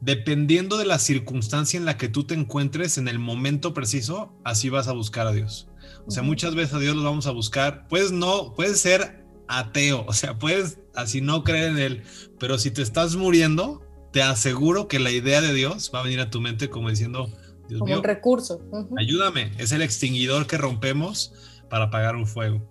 [0.00, 4.68] dependiendo de la circunstancia en la que tú te encuentres en el momento preciso, así
[4.68, 5.68] vas a buscar a Dios.
[6.06, 7.86] O sea, muchas veces a Dios lo vamos a buscar.
[7.88, 12.02] Puedes no, puedes ser ateo, o sea, puedes así no creer en Él,
[12.38, 16.20] pero si te estás muriendo, te aseguro que la idea de Dios va a venir
[16.20, 17.30] a tu mente como diciendo,
[17.68, 18.60] Dios como un recurso.
[18.98, 21.32] Ayúdame, es el extinguidor que rompemos
[21.68, 22.62] para apagar un fuego.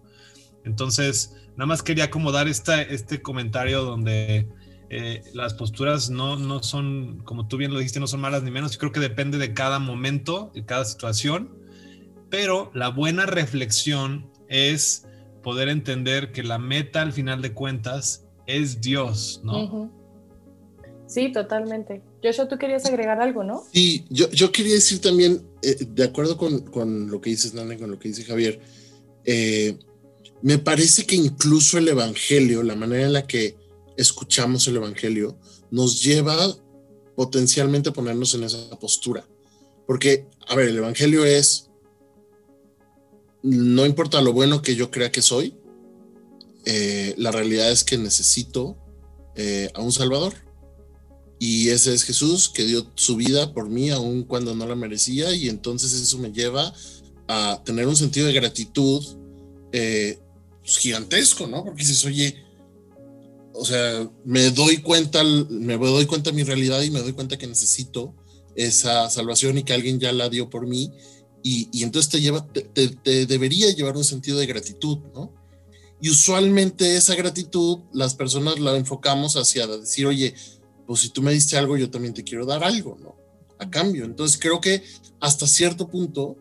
[0.63, 4.47] Entonces, nada más quería como dar esta, este comentario donde
[4.89, 8.51] eh, las posturas no, no son, como tú bien lo dijiste, no son malas ni
[8.51, 8.73] menos.
[8.73, 11.55] Yo creo que depende de cada momento, de cada situación,
[12.29, 15.07] pero la buena reflexión es
[15.43, 19.91] poder entender que la meta al final de cuentas es Dios, ¿no?
[21.07, 22.01] Sí, totalmente.
[22.21, 23.63] Joshua, tú querías agregar algo, ¿no?
[23.73, 27.77] Sí, yo, yo quería decir también, eh, de acuerdo con, con, lo que dices, Nana,
[27.77, 28.59] con lo que dice Javier,
[29.23, 29.77] eh,
[30.41, 33.55] me parece que incluso el Evangelio, la manera en la que
[33.95, 35.37] escuchamos el Evangelio,
[35.71, 36.35] nos lleva
[37.15, 39.25] potencialmente a ponernos en esa postura.
[39.87, 41.69] Porque, a ver, el Evangelio es,
[43.41, 45.55] no importa lo bueno que yo crea que soy,
[46.65, 48.77] eh, la realidad es que necesito
[49.75, 50.46] a un Salvador
[51.39, 55.33] y ese es Jesús que dio su vida por mí aun cuando no la merecía
[55.35, 56.73] y entonces eso me lleva
[57.27, 59.03] a tener un sentido de gratitud
[59.71, 60.19] eh,
[60.63, 61.63] pues, gigantesco, ¿no?
[61.63, 62.35] Porque dices, oye,
[63.53, 67.37] o sea, me doy cuenta, me doy cuenta de mi realidad y me doy cuenta
[67.37, 68.13] que necesito
[68.55, 70.91] esa salvación y que alguien ya la dio por mí
[71.43, 75.33] y, y entonces te lleva, te, te debería llevar un sentido de gratitud, ¿no?
[75.99, 80.35] Y usualmente esa gratitud las personas la enfocamos hacia decir, oye,
[80.87, 83.15] pues si tú me diste algo, yo también te quiero dar algo, ¿no?
[83.59, 84.05] A cambio.
[84.05, 84.83] Entonces creo que
[85.19, 86.37] hasta cierto punto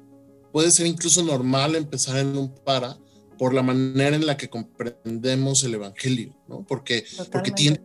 [0.52, 2.96] puede ser incluso normal empezar en un para
[3.38, 6.64] por la manera en la que comprendemos el Evangelio, ¿no?
[6.66, 7.80] Porque, porque tiene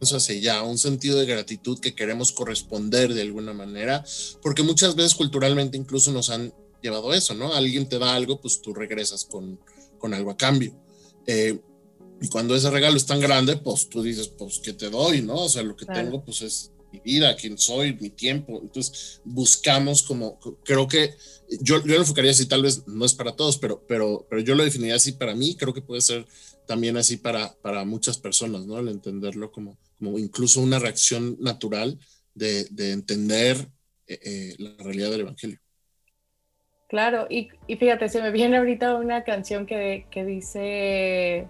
[0.00, 4.04] hacia ya un sentido de gratitud que queremos corresponder de alguna manera,
[4.40, 7.52] porque muchas veces culturalmente incluso nos han llevado eso, ¿no?
[7.52, 9.60] Alguien te da algo, pues tú regresas con,
[9.98, 10.74] con algo a cambio.
[11.26, 11.60] Eh,
[12.22, 15.34] y cuando ese regalo es tan grande, pues tú dices, pues, ¿qué te doy, no?
[15.34, 16.72] O sea, lo que tengo, pues es
[17.04, 18.60] vida, quién soy, mi tiempo.
[18.62, 21.14] Entonces buscamos como, creo que
[21.60, 24.54] yo, yo lo enfocaría así, tal vez no es para todos, pero, pero, pero yo
[24.54, 26.26] lo definiría así para mí, creo que puede ser
[26.66, 28.76] también así para, para muchas personas, ¿no?
[28.76, 31.98] Al entenderlo como, como incluso una reacción natural
[32.34, 33.68] de, de entender
[34.06, 35.58] eh, eh, la realidad del Evangelio.
[36.88, 41.48] Claro, y, y, fíjate, se me viene ahorita una canción que, que dice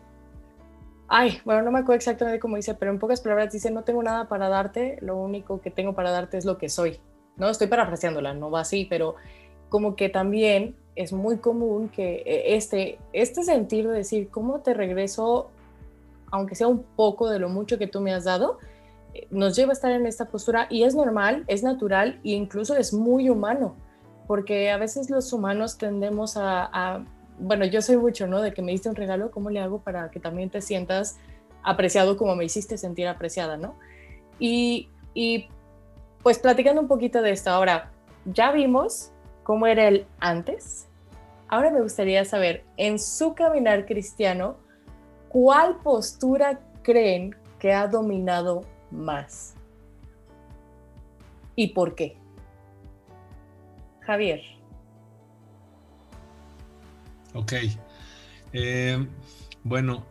[1.14, 4.02] Ay, bueno, no me acuerdo exactamente cómo dice, pero en pocas palabras dice, no tengo
[4.02, 7.00] nada para darte, lo único que tengo para darte es lo que soy.
[7.36, 9.16] No estoy parafraseándola, no va así, pero
[9.68, 14.72] como que también es muy común que eh, este, este sentir de decir, ¿cómo te
[14.72, 15.50] regreso,
[16.30, 18.58] aunque sea un poco de lo mucho que tú me has dado?
[19.12, 22.74] Eh, nos lleva a estar en esta postura y es normal, es natural e incluso
[22.74, 23.76] es muy humano,
[24.26, 27.04] porque a veces los humanos tendemos a, a
[27.42, 28.40] bueno, yo soy mucho, ¿no?
[28.40, 31.18] De que me diste un regalo, ¿cómo le hago para que también te sientas
[31.62, 33.76] apreciado como me hiciste sentir apreciada, ¿no?
[34.38, 35.48] Y, y
[36.22, 37.90] pues platicando un poquito de esto, ahora,
[38.24, 39.10] ya vimos
[39.42, 40.88] cómo era el antes.
[41.48, 44.56] Ahora me gustaría saber, en su caminar cristiano,
[45.28, 49.54] ¿cuál postura creen que ha dominado más?
[51.54, 52.16] ¿Y por qué?
[54.00, 54.40] Javier.
[57.34, 57.54] Ok.
[58.52, 59.06] Eh,
[59.64, 60.06] bueno,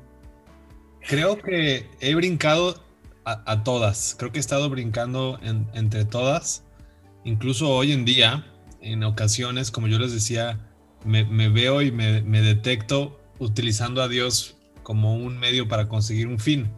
[1.01, 2.83] creo que he brincado
[3.23, 4.15] a, todas.
[4.17, 5.39] Creo que he estado brincando
[5.73, 6.63] entre todas.
[7.23, 8.45] Incluso hoy en día,
[8.81, 10.59] en ocasiones, como yo les decía,
[11.05, 16.71] me, veo y me, detecto utilizando a Dios como un medio para conseguir un fin.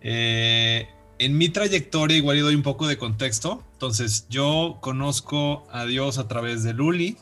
[0.00, 3.64] Eh, en mi trayectoria, igual y doy un poco de contexto.
[3.72, 7.16] Entonces, yo conozco a Dios a través de Luli.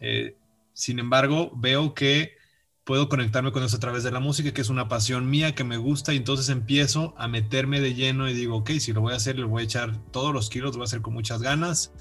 [0.00, 0.37] Eh,
[0.78, 2.36] sin embargo, veo que
[2.84, 5.64] puedo conectarme con eso a través de la música, que es una pasión mía, que
[5.64, 9.12] me gusta, y entonces empiezo a meterme de lleno y digo, ok, si lo voy
[9.12, 11.42] a hacer, le voy a echar todos los kilos, lo voy a hacer con muchas
[11.42, 11.92] ganas.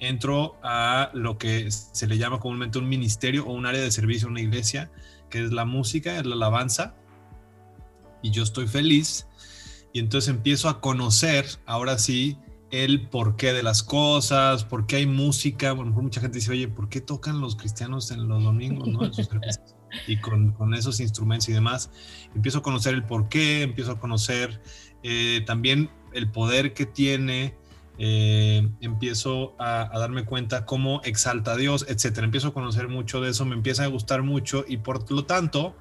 [0.00, 4.26] Entro a lo que se le llama comúnmente un ministerio o un área de servicio
[4.26, 4.90] una iglesia,
[5.30, 6.96] que es la música, es la alabanza,
[8.20, 9.28] y yo estoy feliz.
[9.92, 12.36] Y entonces empiezo a conocer, ahora sí,
[12.70, 15.72] el porqué de las cosas, por qué hay música.
[15.72, 19.00] Bueno, mucha gente dice, oye, ¿por qué tocan los cristianos en los domingos, no?
[20.06, 21.90] y con, con, esos instrumentos y demás.
[22.34, 24.60] Empiezo a conocer el porqué, empiezo a conocer
[25.02, 27.54] eh, también el poder que tiene,
[27.96, 32.26] eh, empiezo a, a, darme cuenta cómo exalta a Dios, etcétera.
[32.26, 35.74] Empiezo a conocer mucho de eso, me empieza a gustar mucho y por lo tanto,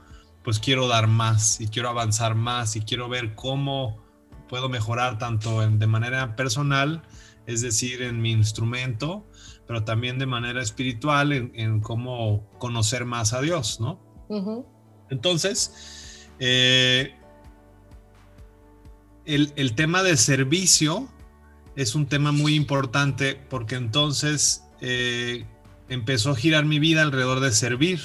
[0.44, 4.07] pues quiero dar más y quiero avanzar más y quiero ver cómo
[4.48, 7.04] puedo mejorar tanto de manera personal,
[7.46, 9.26] es decir, en mi instrumento,
[9.68, 14.00] pero también de manera espiritual, en, cómo conocer más a Dios, ¿no?
[15.10, 17.16] Entonces, eh,
[19.26, 21.08] el, tema de servicio
[21.76, 25.46] es un tema muy importante porque entonces eh,
[25.90, 28.00] empezó a girar mi vida alrededor de servir.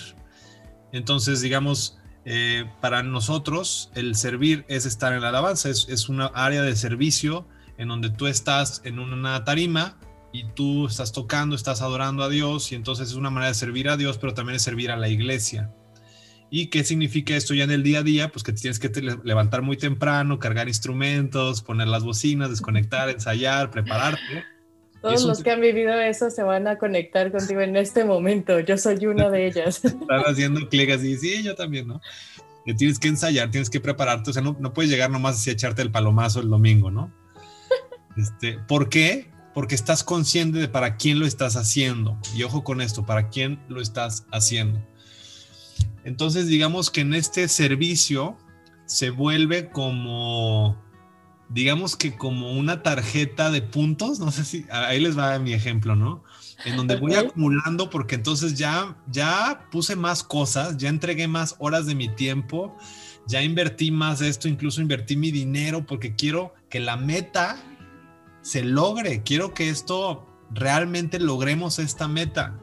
[0.92, 6.62] Entonces, digamos, eh, para nosotros el servir es estar en la alabanza, es, una área
[6.62, 9.98] de servicio en donde tú estás en una tarima
[10.32, 13.88] y tú estás tocando, estás adorando a Dios y entonces es una manera de servir
[13.88, 15.72] a Dios, pero también es servir a la iglesia.
[16.48, 18.28] ¿Y qué significa esto ya en el día a día?
[18.30, 18.90] Pues que tienes que
[19.24, 24.44] levantar muy temprano, cargar instrumentos, poner las bocinas, desconectar, ensayar, prepararte.
[25.03, 28.61] Todos los que han vivido eso se van a conectar contigo en este momento.
[28.61, 29.85] Yo soy una de ellas.
[29.85, 32.01] Están haciendo clic así, sí, yo también, ¿no?
[32.79, 35.55] Tienes que ensayar, tienes que prepararte, o sea, no, no puedes llegar nomás así a
[35.55, 37.12] echarte el palomazo el domingo, ¿no?
[38.17, 39.31] Este, ¿Por qué?
[39.55, 42.19] Porque estás consciente de para quién lo estás haciendo.
[42.37, 44.81] Y ojo con esto, para quién lo estás haciendo.
[46.05, 48.37] Entonces, digamos que en este servicio
[48.87, 50.77] se vuelve como
[51.53, 55.95] digamos que como una tarjeta de puntos, no sé si ahí les va mi ejemplo,
[55.95, 56.25] ¿no?
[56.65, 61.87] En donde voy acumulando porque entonces ya ya puse más cosas, ya entregué más horas
[61.87, 62.77] de mi tiempo,
[63.27, 67.62] ya invertí más de esto, incluso invertí mi dinero porque quiero que la meta
[68.43, 72.59] se logre, quiero que esto realmente logremos esta meta.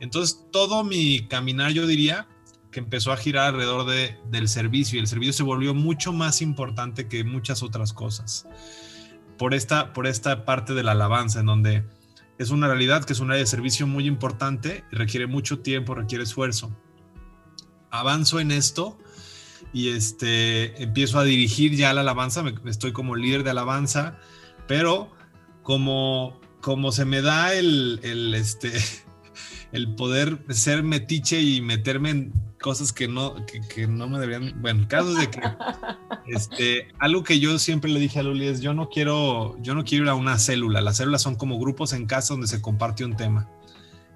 [0.00, 2.28] Entonces, todo mi caminar, yo diría,
[2.76, 6.42] que empezó a girar alrededor de, del servicio y el servicio se volvió mucho más
[6.42, 8.46] importante que muchas otras cosas.
[9.38, 11.84] Por esta, por esta parte de la alabanza, en donde
[12.36, 16.24] es una realidad que es un área de servicio muy importante, requiere mucho tiempo, requiere
[16.24, 16.70] esfuerzo.
[17.90, 18.98] Avanzo en esto
[19.72, 24.18] y este, empiezo a dirigir ya la alabanza, estoy como líder de alabanza,
[24.68, 25.16] pero
[25.62, 28.70] como, como se me da el, el, este,
[29.72, 34.60] el poder ser metiche y meterme en cosas que no, que, no me deberían.
[34.60, 35.40] Bueno, caso de que
[36.26, 39.84] Este, algo que yo siempre le dije a Luli es, yo no quiero, yo no
[39.84, 40.80] quiero ir a una célula.
[40.80, 43.48] Las células son como grupos en casa donde se comparte un tema.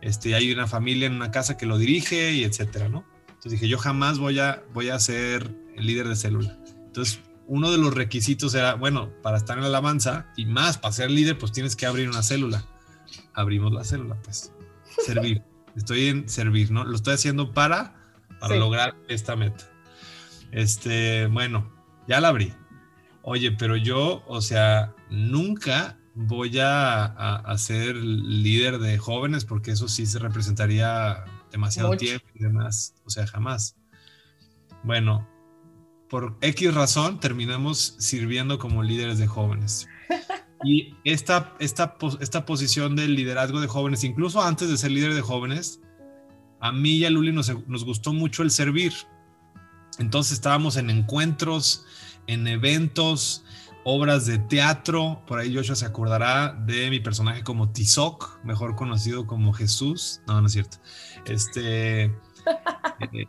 [0.01, 3.05] Este, hay una familia en una casa que lo dirige y etcétera, ¿no?
[3.29, 6.59] Entonces dije, yo jamás voy a, voy a ser el líder de célula.
[6.87, 10.91] Entonces, uno de los requisitos era, bueno, para estar en la alabanza y más, para
[10.91, 12.67] ser líder, pues tienes que abrir una célula.
[13.33, 14.53] Abrimos la célula, pues.
[15.07, 15.45] Servir.
[15.77, 16.83] Estoy en servir, ¿no?
[16.83, 18.00] Lo estoy haciendo para,
[18.41, 19.71] para lograr esta meta.
[20.51, 21.71] Este, bueno,
[22.09, 22.53] ya la abrí.
[23.23, 29.89] Oye, pero yo, o sea, nunca voy a, a, ser líder de jóvenes porque eso
[29.89, 32.95] sí se representaría demasiado tiempo y demás.
[33.05, 33.77] O sea, jamás.
[34.83, 35.29] Bueno,
[36.09, 39.89] por X razón terminamos sirviendo como líderes de jóvenes.
[40.63, 45.23] Y esta, esta, esta posición del liderazgo de jóvenes, incluso antes de ser líder de
[45.23, 45.81] jóvenes,
[46.61, 47.51] a mí y a Luli nos,
[47.85, 48.93] gustó mucho el servir.
[49.99, 51.85] Entonces estábamos en encuentros,
[52.27, 53.45] en eventos,
[53.85, 55.23] obras de teatro.
[55.27, 60.21] Por ahí Joshua se acordará de mi personaje como Tizoc, mejor conocido como Jesús.
[60.27, 60.79] No, no es cierto.
[61.25, 62.05] Este,
[63.13, 63.27] eh,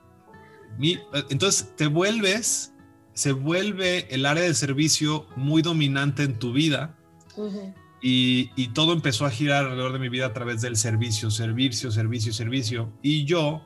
[1.29, 2.73] entonces te vuelves,
[3.13, 6.97] se vuelve el área de servicio muy dominante en tu vida.
[8.01, 12.33] Y, todo empezó a girar alrededor de mi vida a través del servicio, servicio, servicio,
[12.33, 12.91] servicio.
[13.03, 13.63] Y yo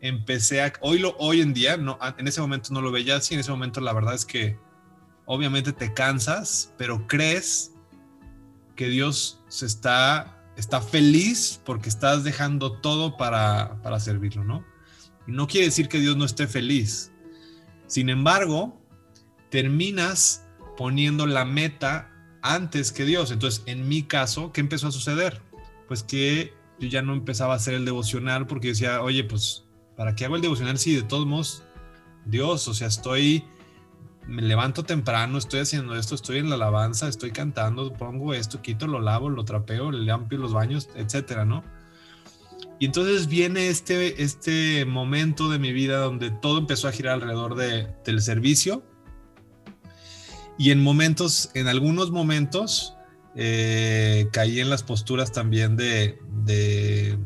[0.00, 3.34] empecé a, hoy, lo, hoy en día, no, en ese momento no lo veía así,
[3.34, 4.56] en ese momento la verdad es que
[5.24, 7.72] obviamente te cansas, pero crees
[8.76, 14.64] que Dios se está, está feliz porque estás dejando todo para, para servirlo, ¿no?
[15.26, 17.10] Y no quiere decir que Dios no esté feliz.
[17.88, 18.80] Sin embargo,
[19.50, 20.46] terminas
[20.76, 22.12] poniendo la meta
[22.54, 23.30] antes que Dios.
[23.30, 25.42] Entonces, en mi caso, ¿qué empezó a suceder?
[25.88, 29.64] Pues que yo ya no empezaba a hacer el devocional porque decía, oye, pues
[29.96, 31.62] ¿para qué hago el devocional si de todos modos,
[32.26, 33.44] Dios, o sea, estoy,
[34.26, 38.86] me levanto temprano, estoy haciendo esto, estoy en la alabanza, estoy cantando, pongo esto, quito,
[38.86, 41.64] lo lavo, lo trapeo, le limpio los baños, etcétera, ¿no?
[42.78, 47.54] Y entonces viene este, este momento de mi vida donde todo empezó a girar alrededor
[47.54, 48.82] de, del servicio.
[50.58, 52.94] Y en momentos, en algunos momentos,
[53.34, 57.18] eh, caí en las posturas también de, de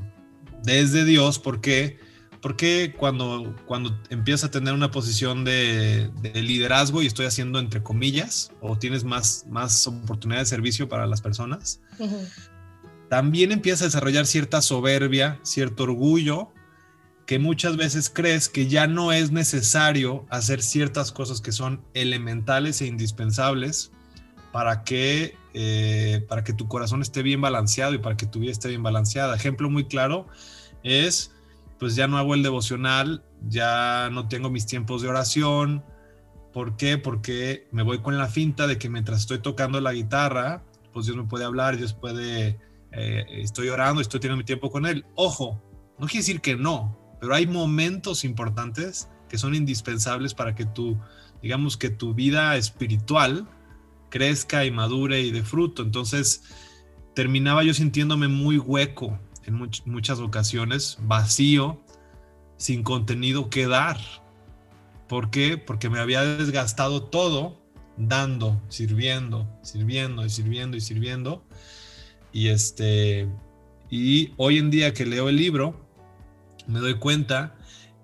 [0.62, 1.99] desde Dios, porque
[2.41, 8.51] porque cuando, cuando empiezas a tener una posición de, liderazgo y estoy haciendo entre comillas,
[8.61, 11.81] o tienes más, más oportunidad de servicio para las personas,
[13.11, 16.53] también empiezas a desarrollar cierta soberbia, cierto orgullo,
[17.31, 22.83] que muchas veces crees que ya no es necesario hacer ciertas cosas que son elementales
[22.83, 23.93] e indispensables
[24.51, 28.51] para que, eh, para que tu corazón esté bien balanceado y para que tu vida
[28.51, 29.37] esté bien balanceada.
[29.37, 30.26] Ejemplo muy claro
[30.83, 31.33] es
[31.78, 35.85] pues ya no hago el devocional, ya no tengo mis tiempos de oración.
[36.53, 36.99] ¿Por qué?
[36.99, 41.16] Porque me voy con la finta de que mientras estoy tocando la guitarra, pues Dios
[41.16, 42.59] me puede hablar, Dios puede,
[42.91, 45.07] eh, estoy orando, estoy teniendo mi tiempo con Él.
[45.14, 45.62] Ojo,
[45.97, 50.99] no quiere decir que no, pero hay momentos importantes que son indispensables para que tu,
[51.43, 53.49] digamos que tu vida espiritual
[54.09, 55.83] crezca y madure y de fruto.
[55.83, 56.43] Entonces,
[57.14, 59.55] terminaba yo sintiéndome muy hueco, en
[59.85, 61.81] muchas ocasiones vacío,
[62.57, 63.99] sin contenido que dar.
[65.09, 65.57] ¿Por qué?
[65.59, 67.61] Porque me había desgastado todo
[67.97, 71.45] dando, sirviendo, sirviendo y sirviendo y sirviendo.
[72.33, 73.29] Y este
[73.91, 75.89] y hoy en día que leo el libro
[76.71, 77.55] me doy cuenta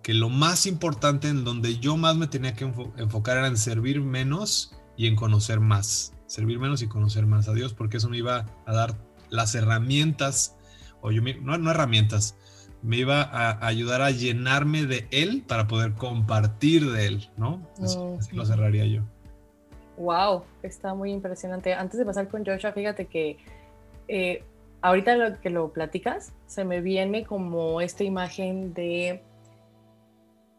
[0.02, 4.00] que lo más importante en donde yo más me tenía que enfocar era en servir
[4.00, 6.12] menos y en conocer más.
[6.26, 8.96] Servir menos y conocer más a Dios, porque eso me iba a dar
[9.30, 10.56] las herramientas
[11.00, 12.36] o yo, no, no herramientas,
[12.82, 17.68] me iba a ayudar a llenarme de él para poder compartir de él, ¿no?
[17.82, 17.98] Así,
[18.32, 19.02] lo cerraría yo.
[19.96, 21.74] Wow, está muy impresionante.
[21.74, 23.38] Antes de pasar con Joshua, fíjate que
[24.08, 24.44] eh,
[24.86, 29.22] ahorita lo que lo platicas, se me viene como esta imagen de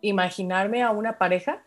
[0.02, 1.66] imaginarme a una pareja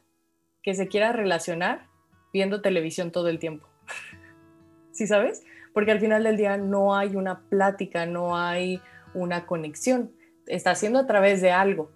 [0.63, 1.87] que se quiera relacionar
[2.33, 3.67] viendo televisión todo el tiempo.
[4.93, 5.43] ¿Sí sabes?
[5.73, 8.81] porque al final del día no hay una plática, no hay
[9.15, 10.13] una conexión,
[10.47, 11.91] está haciendo a través de algo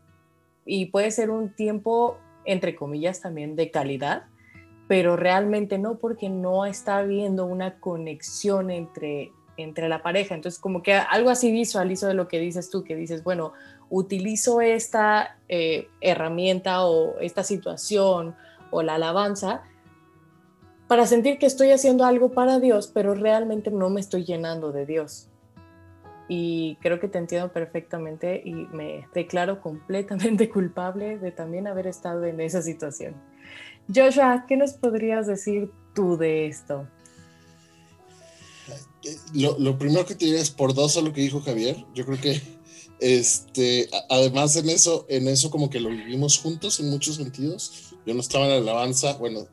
[0.65, 4.27] y puede ser un tiempo, entre comillas, también de calidad,
[4.89, 10.35] pero realmente no porque no está habiendo una conexión entre, entre la pareja.
[10.35, 13.53] Entonces, como que algo así visualizo de lo que dices tú, que dices, bueno,
[13.91, 18.35] utilizo esta eh, herramienta o esta situación
[18.71, 19.63] o la alabanza
[20.89, 24.87] para sentir que estoy haciendo algo para Dios, pero realmente no me estoy llenando de
[24.87, 25.29] Dios.
[26.27, 32.25] y creo que te entiendo perfectamente y me declaro completamente culpable de también haber estado
[32.25, 33.15] en esa situación.
[33.95, 36.87] Joshua, ¿qué nos podrías decir tú de esto?
[39.05, 41.85] Eh, lo, primero que te diría es por dos a lo que dijo Javier.
[41.95, 42.41] Yo creo que
[43.01, 47.95] este, además en eso, en eso como que lo vivimos juntos en muchos sentidos.
[48.07, 49.47] Yo no estaba en la alabanza, bueno,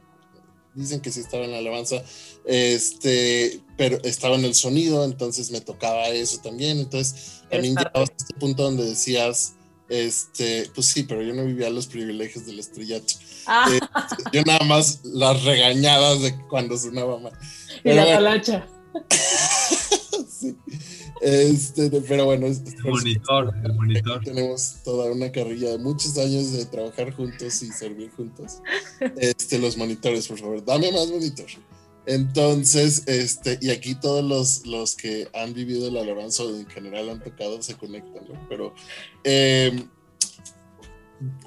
[0.74, 2.02] dicen que sí estaba en la alabanza,
[2.46, 6.80] este, pero estaba en el sonido, entonces me tocaba eso también.
[6.80, 9.56] Entonces también llegaba a este punto donde decías,
[9.90, 13.14] este, pues sí, pero yo no vivía los privilegios del estrellato.
[13.46, 13.70] Ah.
[13.70, 17.34] Este, yo nada más las regañadas de cuando sonaba mal.
[17.84, 18.68] Y la talacha.
[20.30, 20.56] sí.
[21.22, 24.24] Este, pero bueno, el monitor, el monitor.
[24.24, 28.60] Tenemos toda una carrilla de muchos años de trabajar juntos y servir juntos.
[29.18, 31.48] Este, los monitores, por favor, dame más monitor.
[32.08, 37.24] Entonces, este, y aquí todos los, los que han vivido el alabanza en general han
[37.24, 38.48] tocado se conectan, ¿no?
[38.50, 38.74] Pero
[39.24, 39.88] em,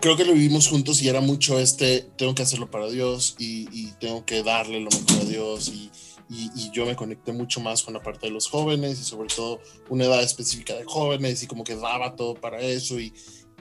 [0.00, 3.66] creo que lo vivimos juntos y era mucho este, tengo que hacerlo para Dios y,
[3.72, 5.90] y tengo que darle lo mejor a Dios y,
[6.28, 9.60] y, yo me conecté mucho más con la parte de los jóvenes y sobre todo
[9.88, 13.12] una edad específica de jóvenes y como que daba todo para eso y,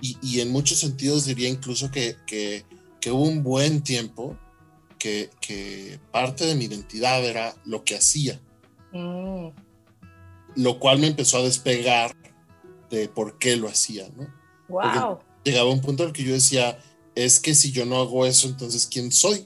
[0.01, 2.65] y en muchos sentidos diría incluso que, que,
[2.99, 4.37] que hubo un buen tiempo
[4.97, 8.39] que, que, parte de mi identidad era lo que hacía.
[8.93, 9.47] Mm.
[10.55, 12.15] Lo cual me empezó a despegar
[12.89, 14.33] de por qué lo hacía, ¿no?
[14.69, 15.19] Wow.
[15.43, 16.79] llegaba un punto en el que yo decía,
[17.15, 19.45] es que si yo no hago eso, entonces ¿quién soy?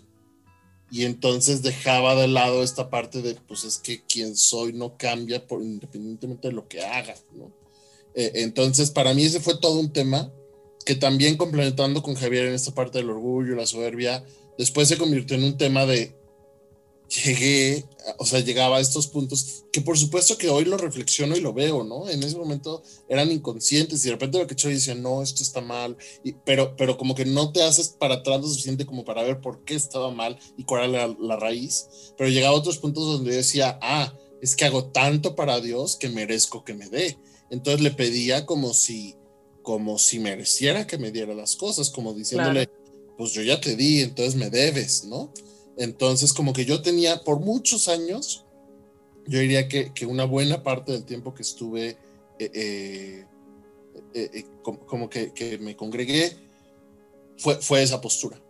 [0.90, 5.46] Y entonces dejaba de lado esta parte de, pues es que quien soy no cambia
[5.46, 7.52] por, independientemente de lo que haga, ¿no?
[8.16, 10.32] Eh, entonces, para mí ese fue todo un tema
[10.86, 14.24] que también complementando con Javier en esta parte del orgullo, la soberbia,
[14.58, 16.17] después se convirtió en un tema de,
[17.08, 17.86] llegué,
[18.18, 21.54] o sea, llegaba a estos puntos que por supuesto que hoy lo reflexiono y lo
[21.54, 22.10] veo, ¿no?
[22.10, 25.62] En ese momento eran inconscientes y de repente lo que yo decía, no, esto está
[25.62, 29.24] mal, y, pero, pero como que no te haces para atrás lo suficiente como para
[29.24, 31.88] ver por qué estaba mal y cuál era la, raíz,
[32.18, 35.96] pero llegaba a otros puntos donde yo decía, ah, es que hago tanto para Dios
[35.96, 37.18] que merezco que me dé.
[37.50, 39.16] Entonces le pedía como si,
[39.62, 42.70] como si mereciera que me diera las cosas, como diciéndole,
[43.18, 45.32] pues yo ya te di, entonces me debes, ¿no?
[45.78, 48.46] Entonces, como que yo tenía por muchos años,
[49.28, 51.98] yo diría que, una buena parte del tiempo que estuve,
[52.40, 53.26] eh, eh,
[54.14, 56.36] eh, como, que, me congregué,
[57.38, 58.42] fue, fue esa postura.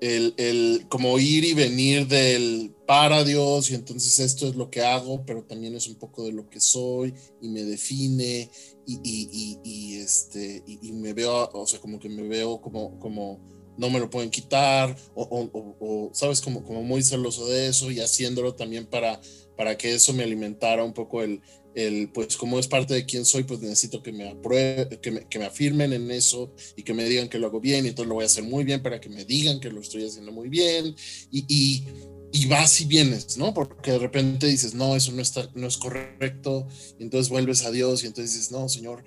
[0.00, 4.82] El, el, como ir y venir del para Dios y entonces esto es lo que
[4.82, 8.50] hago, pero también es un poco de lo que soy y me define
[8.86, 13.40] y, y, y, este, y, me veo, o sea, como que me veo como, como
[13.76, 18.54] no me lo pueden quitar, o, sabes, como, como muy celoso de eso y haciéndolo
[18.54, 19.20] también para,
[19.56, 21.40] para que eso me alimentara un poco el,
[21.74, 25.28] el, pues como es parte de quién soy, pues necesito que me, apruebe, que me,
[25.28, 28.08] que me afirmen en eso y que me digan que lo hago bien y entonces
[28.08, 30.48] lo voy a hacer muy bien para que me digan que lo estoy haciendo muy
[30.48, 30.94] bien
[31.30, 31.84] y, y,
[32.32, 33.52] y vas y vienes, ¿no?
[33.54, 36.66] Porque de repente dices, no, eso no, está, no es correcto,
[36.98, 39.04] y entonces vuelves a Dios y entonces dices, no, Señor,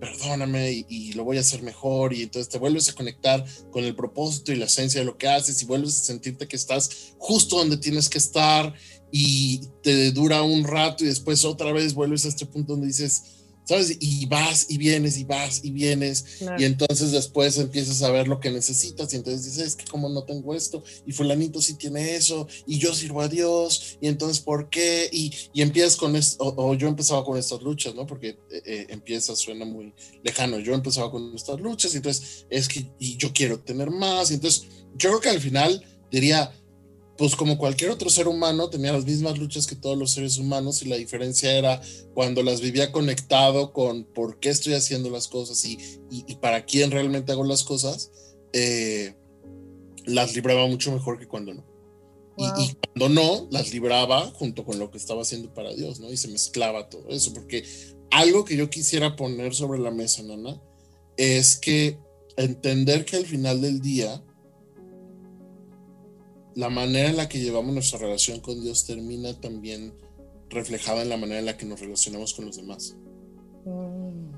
[0.00, 3.94] perdóname y, lo voy a hacer mejor y entonces te vuelves a conectar con el
[3.94, 7.58] propósito y la esencia de lo que haces y vuelves a sentirte que estás justo
[7.58, 8.74] donde tienes que estar
[9.12, 13.39] y te dura un rato y después otra vez vuelves a este punto donde dices,
[13.70, 13.96] ¿sabes?
[14.00, 16.24] Y vas y vienes y vas y vienes
[16.58, 20.08] y entonces después empiezas a ver lo que necesitas y entonces dices, es que como
[20.08, 24.40] no tengo esto y fulanito sí tiene eso y yo sirvo a Dios y entonces
[24.40, 25.08] ¿por qué?
[25.12, 28.08] Y, y empiezas con esto, o, yo empezaba con estas luchas, ¿no?
[28.08, 29.94] Porque eh, eh, empieza, suena muy
[30.24, 34.32] lejano, yo empezaba con estas luchas y entonces es que y yo quiero tener más
[34.32, 34.64] y entonces
[34.96, 36.52] yo creo que al final diría,
[37.20, 40.80] pues como cualquier otro ser humano, tenía las mismas luchas que todos los seres humanos
[40.80, 41.78] y la diferencia era
[42.14, 45.76] cuando las vivía conectado con por qué estoy haciendo las cosas y,
[46.10, 48.10] y, para quién realmente hago las cosas,
[48.54, 49.16] eh,
[50.06, 51.66] las libraba mucho mejor que cuando no.
[52.38, 56.10] Y, cuando no, las libraba junto con lo que estaba haciendo para Dios, ¿no?
[56.10, 57.64] Y se mezclaba todo eso, porque
[58.10, 60.58] algo que yo quisiera poner sobre la mesa, Nana,
[61.18, 61.98] es que
[62.38, 64.24] entender que al final del día,
[66.60, 69.94] la manera en la que llevamos nuestra relación con Dios termina también
[70.50, 72.96] reflejada en la manera en la que nos relacionamos con los demás.
[73.64, 74.30] Mm.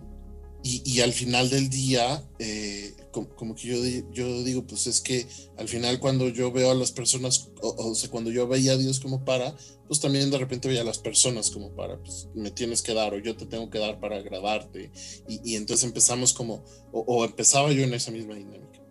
[0.64, 3.76] Y, al final del día, eh, como, que yo,
[4.12, 8.08] yo digo, pues es que al final cuando yo veo a las personas, o, sea,
[8.08, 9.56] cuando yo veía a Dios como para,
[9.88, 13.12] pues también de repente veía a las personas como para, pues me tienes que dar
[13.12, 14.92] o yo te tengo que dar para agradarte.
[15.26, 16.62] Y, entonces empezamos como,
[16.92, 18.81] o empezaba yo en esa misma dinámica.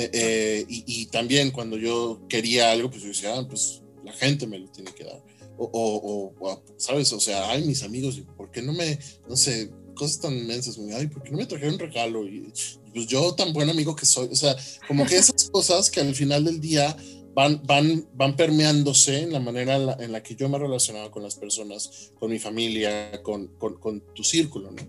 [0.00, 4.46] Eh, eh, y, también cuando yo quería algo, pues yo decía, ah, pues la gente
[4.46, 5.20] me lo tiene que dar.
[5.56, 7.12] o, o, ¿sabes?
[7.12, 8.96] O sea, ay, mis amigos, ¿por qué no me,
[9.28, 12.24] no sé, cosas tan inmensas, ay, ¿por qué no me trajeron un regalo?
[12.28, 12.52] Y,
[12.94, 16.14] pues yo tan buen amigo que soy, o sea, como que esas cosas que al
[16.14, 16.96] final del día
[17.34, 21.34] van, van, van permeándose en la manera en la, que yo me relacionaba con las
[21.34, 24.82] personas, con mi familia, con, con, con tu círculo, ¿no?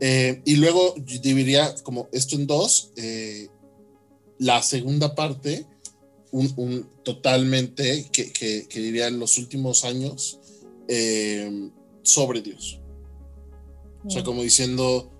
[0.00, 2.92] Eh, y luego dividiría como esto en dos.
[2.96, 3.48] Eh,
[4.38, 5.66] la segunda parte,
[6.30, 10.38] un, un totalmente, que, que, que, diría en los últimos años,
[10.88, 11.70] eh,
[12.02, 12.80] sobre Dios.
[14.04, 15.10] O sea, como diciendo,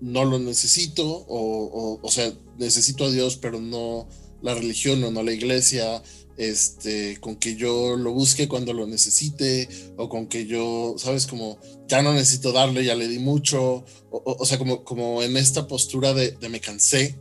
[0.00, 4.08] no lo necesito, o, o, o, sea, necesito a Dios, pero no
[4.42, 6.02] la religión o no la iglesia,
[6.36, 11.58] este, con que yo lo busque cuando lo necesite, o con que yo, sabes, como
[11.88, 16.14] ya no necesito darle, ya le di mucho, o, sea, como, como en esta postura
[16.14, 17.18] de, de me cansé,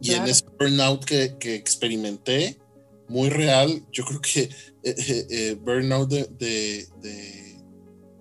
[0.00, 2.58] y en ese burnout que, que, experimenté,
[3.08, 4.50] muy real, yo creo que eh,
[4.82, 7.60] eh, eh, burnout de, de, de,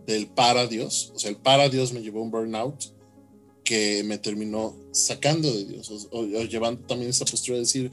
[0.07, 2.83] del para Dios, o sea, el para Dios me llevó a un burnout
[3.63, 7.91] que me terminó sacando de Dios, o, o llevando también esa postura de decir,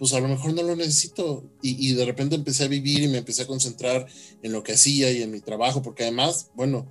[0.00, 1.44] pues a lo mejor no lo necesito.
[1.60, 4.06] Y, de repente empecé a vivir y me empecé a concentrar
[4.42, 6.90] en lo que hacía y en mi trabajo, porque además, bueno,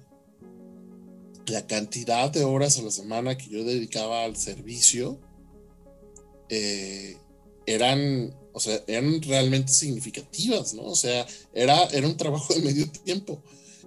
[1.48, 5.20] la cantidad de horas a la semana que yo dedicaba al servicio
[6.50, 7.18] eh,
[7.66, 10.84] eran, o sea, eran realmente significativas, ¿no?
[10.84, 13.42] O sea, era, era un trabajo de medio tiempo.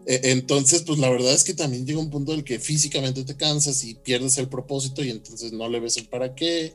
[0.06, 3.24] E, entonces, pues la verdad es que también llega un punto en el que físicamente
[3.24, 6.74] te cansas y pierdes el propósito y entonces no le ves el para qué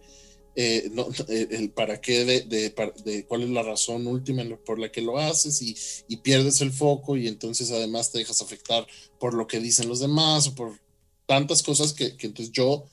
[0.60, 0.90] eh,
[1.28, 5.20] eh, el para qué de, de, cuál es la razón última por la que lo
[5.20, 5.78] haces y,
[6.08, 8.88] y, pierdes el foco y entonces además te dejas afectar
[9.20, 10.80] por lo que dicen los demás o por
[11.28, 12.86] tantas cosas que, que entonces yo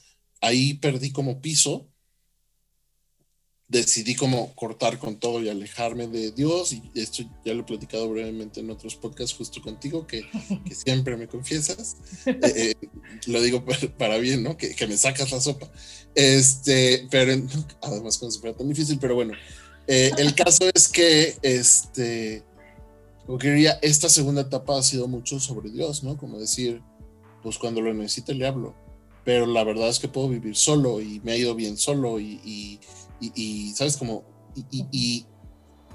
[0.42, 1.88] ahí perdí como piso
[3.74, 8.08] decidí como cortar con todo y alejarme de Dios y esto ya lo he platicado
[8.08, 10.24] brevemente en otros podcasts justo contigo que,
[10.64, 11.96] que siempre me confiesas.
[12.44, 12.88] Eh, eh,
[13.26, 13.64] lo digo
[13.96, 15.70] para, bien no que, que, me sacas la sopa.
[16.14, 17.32] Este pero
[17.82, 19.34] además cuando se fuera tan difícil pero bueno
[19.86, 22.42] eh, el caso es que este
[23.26, 26.82] como que diría esta segunda etapa ha sido mucho sobre Dios no como decir
[27.42, 28.74] pues cuando lo necesite le hablo
[29.24, 32.40] pero la verdad es que puedo vivir solo y me ha ido bien solo y,
[32.44, 32.80] y
[33.34, 33.96] y, ¿sabes?
[33.96, 34.24] Como,
[34.70, 35.26] y,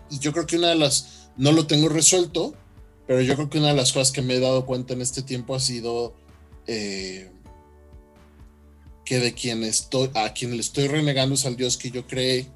[0.09, 2.55] yo creo que una de las, no lo tengo resuelto,
[3.07, 5.21] pero yo creo que una de las cosas que me he dado cuenta en este
[5.21, 6.15] tiempo ha sido
[6.65, 7.31] eh,
[9.05, 12.47] que de quien estoy, a quien le estoy renegando es al Dios que yo creé,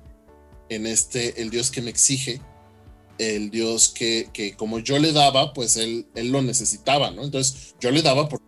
[0.70, 2.42] en este, el Dios que me exige,
[3.20, 7.24] el Dios que, que como yo le daba, pues él, él lo necesitaba, ¿no?
[7.24, 8.42] Entonces yo le daba por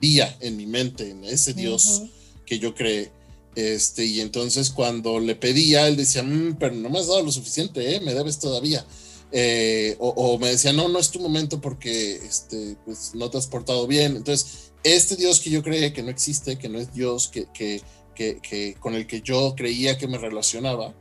[0.00, 2.02] día en mi mente, en ese Dios
[2.44, 3.10] que yo creé.
[3.54, 7.32] Este, y entonces cuando le pedía, él decía, mm, pero no me has dado lo
[7.32, 8.00] suficiente, ¿eh?
[8.00, 8.86] me debes todavía.
[9.30, 13.46] Eh, o, me decía, no, no es tu momento porque este, pues, no te has
[13.46, 14.16] portado bien.
[14.16, 17.82] Entonces, este Dios que yo creía que no existe, que no es Dios, que, que,
[18.14, 20.94] que, con el que yo creía que me relacionaba,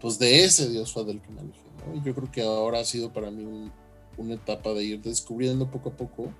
[0.00, 1.60] pues de ese Dios fue del que me alejé.
[1.94, 3.70] Y yo creo que ahora ha sido para mí
[4.16, 6.32] una etapa de ir descubriendo poco a poco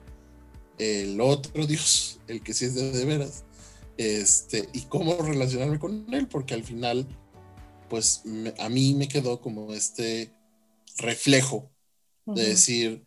[0.79, 3.45] el otro Dios, el que sí es de, de veras
[3.97, 7.07] este, y cómo relacionarme con él, porque al final,
[7.89, 8.23] pues
[8.59, 10.33] a mí me quedó como este
[10.99, 11.71] reflejo
[12.27, 13.05] de decir,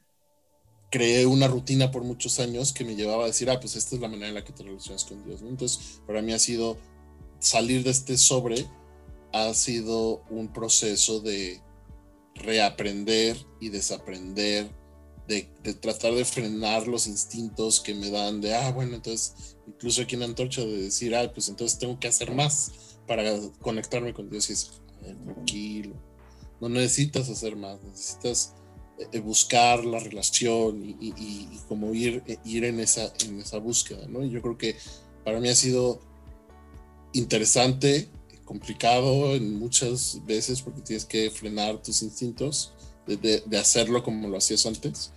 [0.91, 4.01] creé una rutina por muchos años que me llevaba a decir, ah, pues esta es
[4.01, 5.41] la manera en la que te relacionas con Dios.
[5.41, 6.78] Entonces, para mí ha sido
[7.39, 8.66] salir de este sobre,
[9.34, 11.61] ha sido un proceso de
[12.36, 14.70] reaprender y desaprender
[15.28, 15.44] de,
[15.82, 20.24] tratar de frenar los instintos que me dan de, ah, bueno, entonces, incluso aquí en
[20.24, 23.24] Antorcha, de decir, ah, pues entonces tengo que hacer más para
[23.62, 24.72] conectarme con Dios y es,
[25.24, 25.96] tranquilo,
[26.60, 28.54] no necesitas hacer más, necesitas
[29.12, 34.08] eh, buscar la relación y, y, como ir, eh, ir en, esa, en esa búsqueda,
[34.08, 34.24] ¿no?
[34.24, 34.76] Y yo creo que
[35.24, 36.00] para mí ha sido
[37.14, 38.10] interesante,
[38.46, 42.75] complicado en muchas veces porque tienes que frenar tus instintos
[43.08, 45.12] de, hacerlo como lo hacías antes.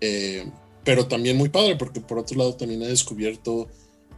[0.00, 0.50] Eh,
[0.84, 3.68] pero también muy padre, porque por otro lado también he descubierto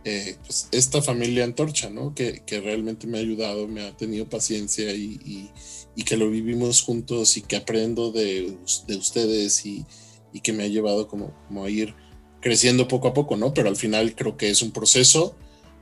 [0.05, 2.15] eh, pues, esta familia antorcha, ¿no?
[2.15, 5.51] Que, que, realmente me ha ayudado, me ha tenido paciencia y,
[5.95, 8.57] y, que lo vivimos juntos y que aprendo de,
[8.87, 9.85] de ustedes y,
[10.33, 11.95] y, que me ha llevado como, como a ir
[12.41, 13.55] creciendo poco a poco, ¿no?
[13.55, 15.37] Pero al final creo que es un proceso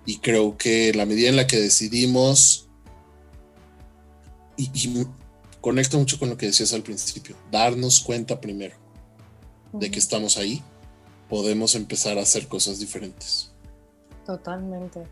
[0.04, 2.68] y creo que la medida en la que decidimos
[5.60, 8.76] conecta mucho con lo que decías al principio, darnos cuenta primero
[9.72, 10.62] de que estamos ahí,
[11.28, 13.52] podemos empezar a hacer cosas diferentes.
[14.26, 15.04] Totalmente.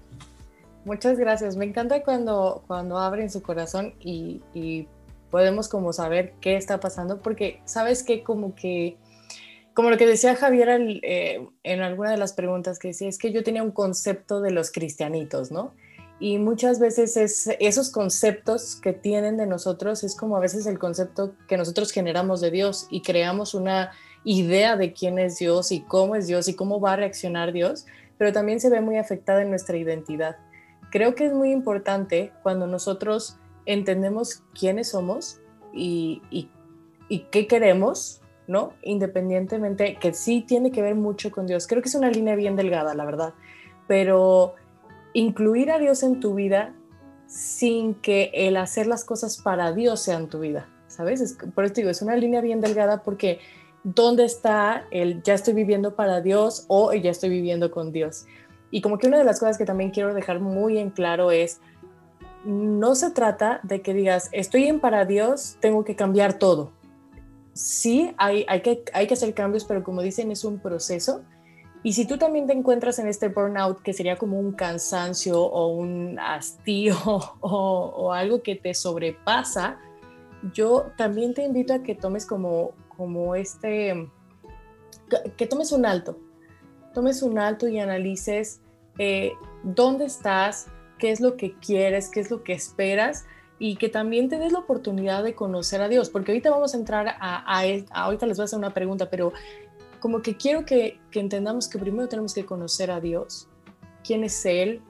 [0.84, 1.57] Muchas gracias.
[1.57, 4.86] Me encanta cuando, cuando abren su corazón y,
[5.30, 8.96] podemos como saber qué está pasando, porque sabes que como que,
[9.74, 13.30] como lo que decía Javier eh, en alguna de las preguntas que decía, es que
[13.30, 15.74] yo tenía un concepto de los cristianitos, ¿no?
[16.20, 20.78] Y muchas veces es, esos conceptos que tienen de nosotros es como a veces el
[20.78, 23.92] concepto que nosotros generamos de Dios y creamos una
[24.24, 27.86] idea de quién es Dios y cómo es Dios y cómo va a reaccionar Dios,
[28.16, 30.36] pero también se ve muy afectada en nuestra identidad.
[30.90, 35.40] Creo que es muy importante cuando nosotros entendemos quiénes somos
[35.72, 36.48] y, y,
[37.30, 38.72] qué queremos, ¿no?
[38.82, 41.66] Independientemente, que sí tiene que ver mucho con Dios.
[41.66, 43.34] Creo que es una línea bien delgada, la verdad,
[43.86, 44.54] pero
[45.18, 46.74] incluir a Dios en tu vida
[47.26, 51.36] sin que el hacer las cosas para Dios sea en tu vida, ¿sabes?
[51.54, 53.40] por eso digo, es una línea bien delgada porque
[53.82, 58.26] ¿dónde está el ya estoy viviendo para Dios o ya estoy viviendo con Dios?
[58.70, 61.60] Y como que una de las cosas que también quiero dejar muy en claro es,
[62.44, 66.70] no se trata de que digas, estoy en para Dios, tengo que cambiar todo.
[67.54, 71.22] Sí, hay, hay, que, hay que hacer cambios, pero como dicen, es un proceso.
[71.82, 75.68] Y si tú también te encuentras en este burnout, que sería como un cansancio o
[75.68, 76.96] un hastío
[77.40, 79.78] o, o algo que te sobrepasa,
[80.52, 84.10] yo también te invito a que tomes como, como este,
[85.36, 86.18] que tomes un alto,
[86.94, 88.60] tomes un alto y analices
[88.98, 90.68] eh, dónde estás,
[90.98, 93.26] qué es lo que quieres, qué es lo que esperas
[93.58, 96.76] y que también te des la oportunidad de conocer a Dios, porque ahorita vamos a
[96.76, 99.32] entrar a, ahorita les voy a hacer una pregunta, pero
[100.01, 103.49] como que quiero que, entendamos que primero tenemos que conocer a Dios,
[104.05, 104.82] quién es Él,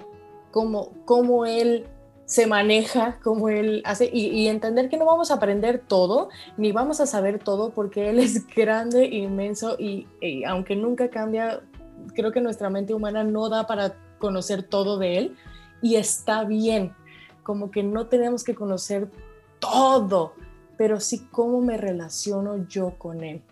[0.51, 1.87] cómo, cómo Él
[2.25, 6.73] se maneja, cómo Él hace, y, y, entender que no vamos a aprender todo, ni
[6.73, 11.63] vamos a saber todo, porque Él es grande, inmenso, y, y aunque nunca cambia,
[12.15, 15.37] creo que nuestra mente humana no da para conocer todo de él
[15.81, 16.93] y está bien,
[17.43, 19.09] como que no tenemos que conocer
[19.59, 20.35] todo,
[20.77, 23.43] pero sí cómo me relaciono yo con él,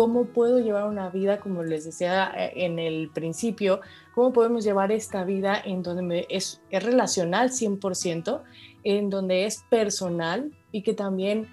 [0.00, 3.82] cómo puedo llevar una vida, como les decía eh, en el principio,
[4.14, 8.42] cómo podemos llevar esta vida en donde es, es relacional 100%,
[8.82, 11.48] en donde es personal y que también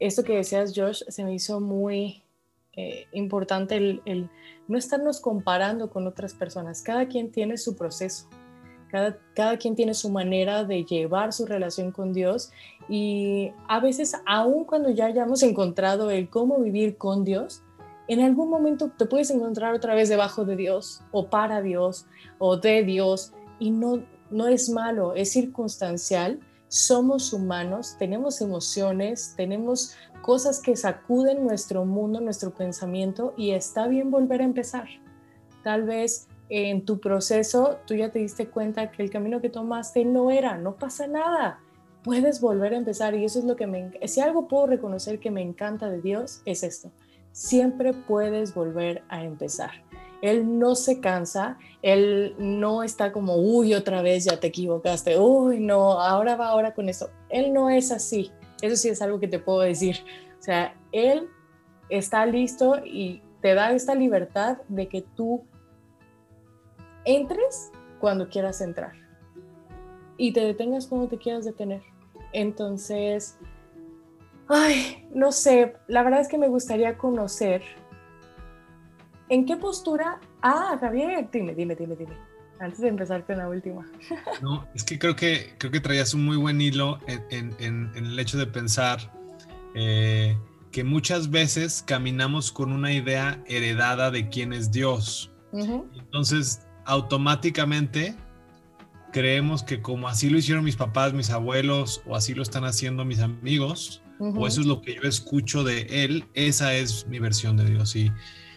[0.00, 2.24] esto que decías, Josh, se me hizo muy
[2.72, 4.28] eh, importante el
[4.66, 6.82] no estarnos comparando con otras personas.
[6.82, 8.28] Cada quien tiene su proceso,
[8.90, 12.50] cada, cada quien tiene su manera de llevar su relación con Dios
[12.88, 17.62] y a veces, aun cuando ya hayamos encontrado el cómo vivir con Dios,
[18.08, 22.06] en algún momento te puedes encontrar otra vez debajo de Dios o para Dios
[22.38, 26.40] o de Dios y no, no es malo, es circunstancial.
[26.68, 34.10] Somos humanos, tenemos emociones, tenemos cosas que sacuden nuestro mundo, nuestro pensamiento y está bien
[34.10, 34.88] volver a empezar.
[35.62, 40.04] Tal vez en tu proceso tú ya te diste cuenta que el camino que tomaste
[40.04, 41.60] no era, no pasa nada.
[42.02, 43.90] Puedes volver a empezar y eso es lo que me...
[44.06, 46.90] Si algo puedo reconocer que me encanta de Dios es esto.
[47.32, 49.70] Siempre puedes volver a empezar.
[50.20, 55.58] Él no se cansa, él no está como, uy, otra vez ya te equivocaste, uy,
[55.58, 57.10] no, ahora va ahora con eso.
[57.28, 58.30] Él no es así
[58.62, 59.96] eso sí es algo que te puedo decir.
[60.38, 61.28] O sea, Él
[61.90, 65.42] está listo y te da esta libertad de que tú
[67.04, 68.92] entres cuando quieras entrar
[70.16, 71.82] y te detengas cuando te quieras detener.
[72.32, 73.38] Entonces,
[74.48, 77.62] ay, no sé, la verdad es que me gustaría conocer
[79.28, 80.20] en qué postura.
[80.42, 83.86] Ah, Javier, dime, dime, dime, dime antes de empezar con la última.
[84.40, 88.18] No, es que creo que, creo que traías un muy buen hilo en, en, el
[88.18, 89.12] hecho de pensar
[89.74, 90.36] eh,
[90.70, 95.30] que muchas veces caminamos con una idea heredada de quién es Dios.
[95.52, 98.16] Entonces, automáticamente
[99.12, 103.04] creemos que como así lo hicieron mis papás, mis abuelos, o así lo están haciendo
[103.04, 107.56] mis amigos, o eso es lo que yo escucho de él, esa es mi versión
[107.56, 107.96] de Dios.
[107.96, 108.12] Y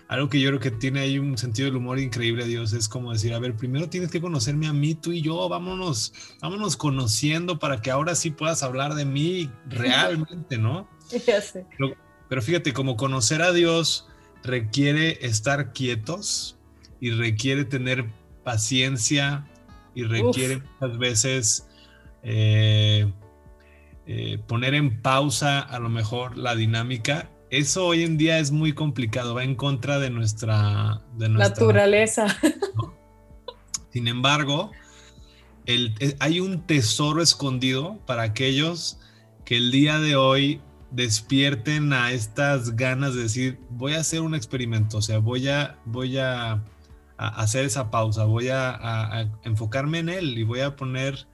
[0.08, 3.12] algo que yo creo que tiene ahí un sentido del humor increíble, Dios, es como
[3.12, 7.58] decir, a ver, primero tienes que conocerme a mí, tú y yo, vámonos, vámonos conociendo
[7.58, 10.88] para que ahora sí puedas hablar de mí realmente, ¿no?
[11.28, 11.66] Ya sé.
[12.28, 14.08] Pero, fíjate, como conocer a Dios
[14.44, 16.58] requiere estar quietos
[17.00, 18.06] y requiere tener
[18.44, 19.48] paciencia
[19.96, 21.68] y requiere muchas veces
[22.22, 23.12] eh,
[24.06, 27.32] eh, poner en pausa a lo mejor la dinámica.
[27.50, 32.28] Eso hoy en día es muy complicado, va en contra de nuestra, naturaleza.
[33.92, 34.72] Sin embargo,
[35.66, 39.00] eh, hay un tesoro escondido para aquellos
[39.46, 44.36] que el día de hoy despierten a estas ganas de decir, voy a hacer un
[44.36, 46.64] experimento, o sea, voy a, voy a,
[47.18, 51.28] hacer esa pausa, voy a, enfocarme en él y voy a poner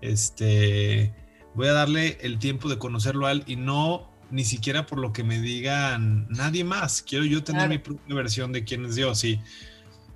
[0.00, 1.14] este
[1.54, 5.12] voy a darle el tiempo de conocerlo a él y no ni siquiera por lo
[5.12, 7.02] que me digan nadie más.
[7.02, 9.22] Quiero yo tener mi propia versión de quién es Dios.
[9.22, 9.40] Y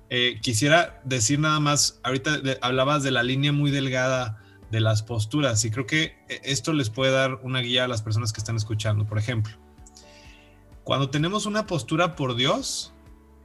[0.09, 4.41] eh, quisiera decir nada más, ahorita hablabas de la línea muy delgada
[4.71, 8.01] de las posturas y creo que eh, esto les puede dar una guía a las
[8.01, 9.05] personas que están escuchando.
[9.05, 9.53] Por ejemplo,
[10.83, 12.93] cuando tenemos una postura por Dios,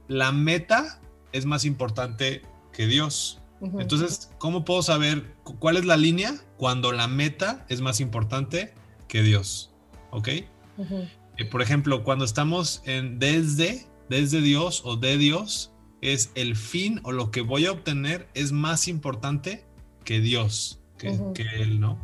[0.07, 0.99] la meta
[1.35, 3.41] es más importante que Dios.
[3.61, 8.73] Entonces, ¿cómo puedo saber cuál es la línea cuando la meta es más importante
[9.07, 9.73] que Dios?
[10.11, 10.27] ¿Ok?
[10.27, 15.71] Eh, por ejemplo, cuando estamos en desde, desde Dios o de Dios,
[16.01, 19.65] es el fin o lo que voy a obtener es más importante
[20.03, 21.97] que Dios, que, que Él, ¿no?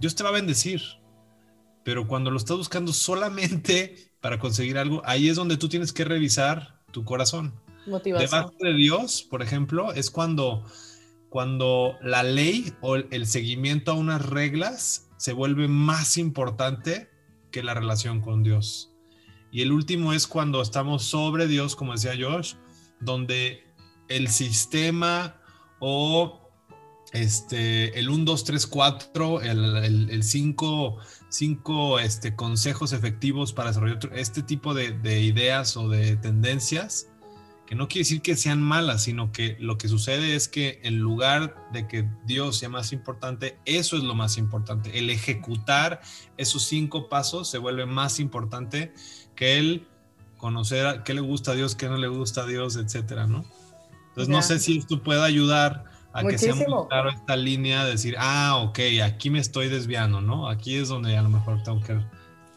[0.00, 0.82] Dios te va a bendecir,
[1.84, 6.04] pero cuando lo estás buscando solamente para conseguir algo, ahí es donde tú tienes que
[6.04, 7.54] revisar tu corazón.
[7.86, 8.30] Motivación.
[8.30, 10.64] Debajo de Dios, por ejemplo, es cuando,
[11.28, 17.10] cuando la ley o el seguimiento a unas reglas se vuelve más importante
[17.50, 18.92] que la relación con Dios.
[19.50, 22.54] Y el último es cuando estamos sobre Dios, como decía Josh,
[23.00, 23.64] donde
[24.08, 25.40] el sistema
[25.80, 26.50] o
[27.12, 30.98] este, el 1, 2, 3, 4, el 5,
[31.30, 37.08] cinco este, consejos efectivos para desarrollar este tipo de, de, ideas o de tendencias,
[37.68, 41.00] que no quiere decir que sean malas, sino que lo que sucede es que en
[41.00, 44.98] lugar de que Dios sea más importante, eso es lo más importante.
[44.98, 46.00] El ejecutar
[46.38, 48.94] esos cinco pasos se vuelve más importante
[49.36, 49.86] que el
[50.38, 53.44] conocer qué le gusta a Dios, qué no le gusta a Dios, etcétera, ¿no?
[54.08, 57.90] Entonces, no sé si esto puede ayudar a que sea muy claro esta línea, de
[57.90, 60.48] decir, ah, ok, aquí me estoy desviando, ¿no?
[60.48, 62.00] Aquí es donde a lo mejor tengo que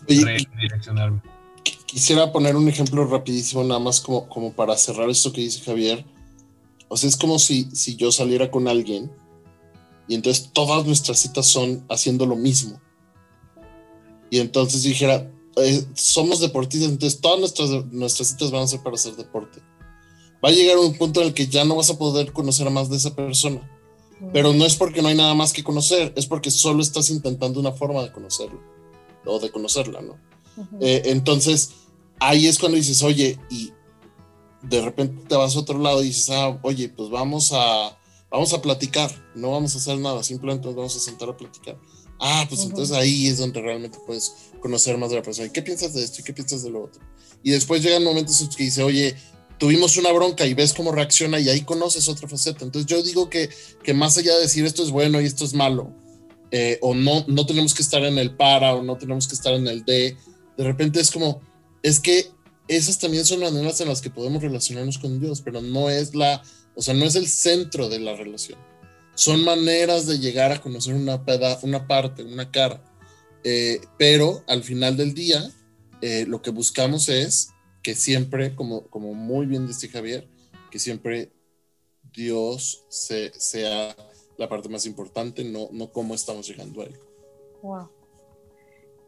[0.08, 1.22] redireccionarme.
[1.92, 6.06] Quisiera poner un ejemplo rapidísimo, nada más como, como para cerrar esto que dice Javier.
[6.88, 9.12] O sea, es como si, si yo saliera con alguien
[10.08, 12.80] y entonces todas nuestras citas son haciendo lo mismo.
[14.30, 18.96] Y entonces dijera, eh, somos deportistas, entonces todas nuestras, nuestras citas van a ser para
[18.96, 19.62] hacer deporte
[20.44, 22.90] va a llegar un punto en el que ya no vas a poder conocer más
[22.90, 23.62] de esa persona.
[24.34, 27.60] Pero no es porque no hay nada más que conocer, es porque solo estás intentando
[27.60, 28.62] una forma de conocerlo
[29.26, 30.16] o de conocerla, ¿no?
[30.80, 31.72] Eh, entonces,
[32.22, 33.74] ahí es cuando dices, oye, y
[34.62, 38.00] de repente te vas a otro lado y dices, ah, oye, pues vamos a,
[38.30, 41.78] vamos a platicar, no vamos a hacer nada, simplemente nos vamos a sentar a platicar.
[42.20, 45.48] Ah, pues entonces ahí es donde realmente puedes conocer más de la persona.
[45.48, 46.22] ¿Y qué piensas de esto?
[46.22, 47.02] ¿Y qué piensas de lo otro?
[47.42, 49.16] Y después llegan momentos en que dice, oye,
[49.58, 52.64] tuvimos una bronca y ves cómo reacciona y ahí conoces otra faceta.
[52.64, 53.50] Entonces yo digo que,
[53.84, 55.92] que más allá de decir esto es bueno y esto es malo,
[56.52, 59.54] eh, o no, no tenemos que estar en el para o no tenemos que estar
[59.54, 60.16] en el de,
[60.58, 61.42] de repente es como,
[61.84, 62.30] es que
[62.68, 66.42] esas también son maneras en las que podemos relacionarnos con Dios, pero no es la,
[66.76, 68.60] o sea, no es el centro de la relación.
[69.14, 71.22] Son maneras de llegar a conocer una,
[71.64, 72.84] una parte, una cara.
[73.44, 75.52] Eh, pero al final del día,
[76.02, 77.50] eh, lo que buscamos es
[77.84, 80.28] que siempre, como, como muy bien dice Javier,
[80.70, 81.32] que siempre
[82.14, 83.96] Dios sea
[84.38, 86.98] la parte más importante, no, no cómo estamos llegando a él.
[87.62, 87.90] Wow.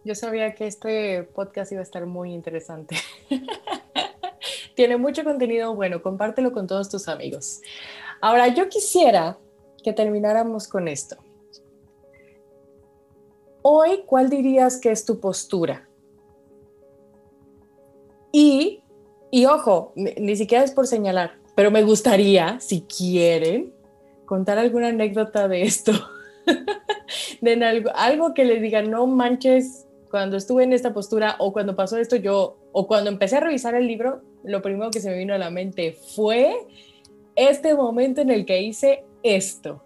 [0.06, 2.98] Yo sabía que este podcast iba a estar muy interesante.
[4.76, 7.62] Tiene mucho contenido bueno, compártelo con todos tus amigos.
[8.20, 9.38] Ahora, yo quisiera
[9.82, 11.16] que termináramos con esto.
[13.62, 15.88] Hoy, ¿cuál dirías que es tu postura?
[18.34, 18.84] Y,
[19.32, 23.74] y ojo, ni, siquiera es por señalar, pero me gustaría, si quieren,
[24.26, 25.94] contar alguna anécdota de esto.
[27.42, 29.83] de algo, algo que les diga, no manches,
[30.14, 33.74] cuando estuve en esta postura o cuando pasó esto, yo, o cuando empecé a revisar
[33.74, 36.56] el libro, lo primero que se me vino a la mente fue
[37.36, 39.84] este momento en el que hice esto.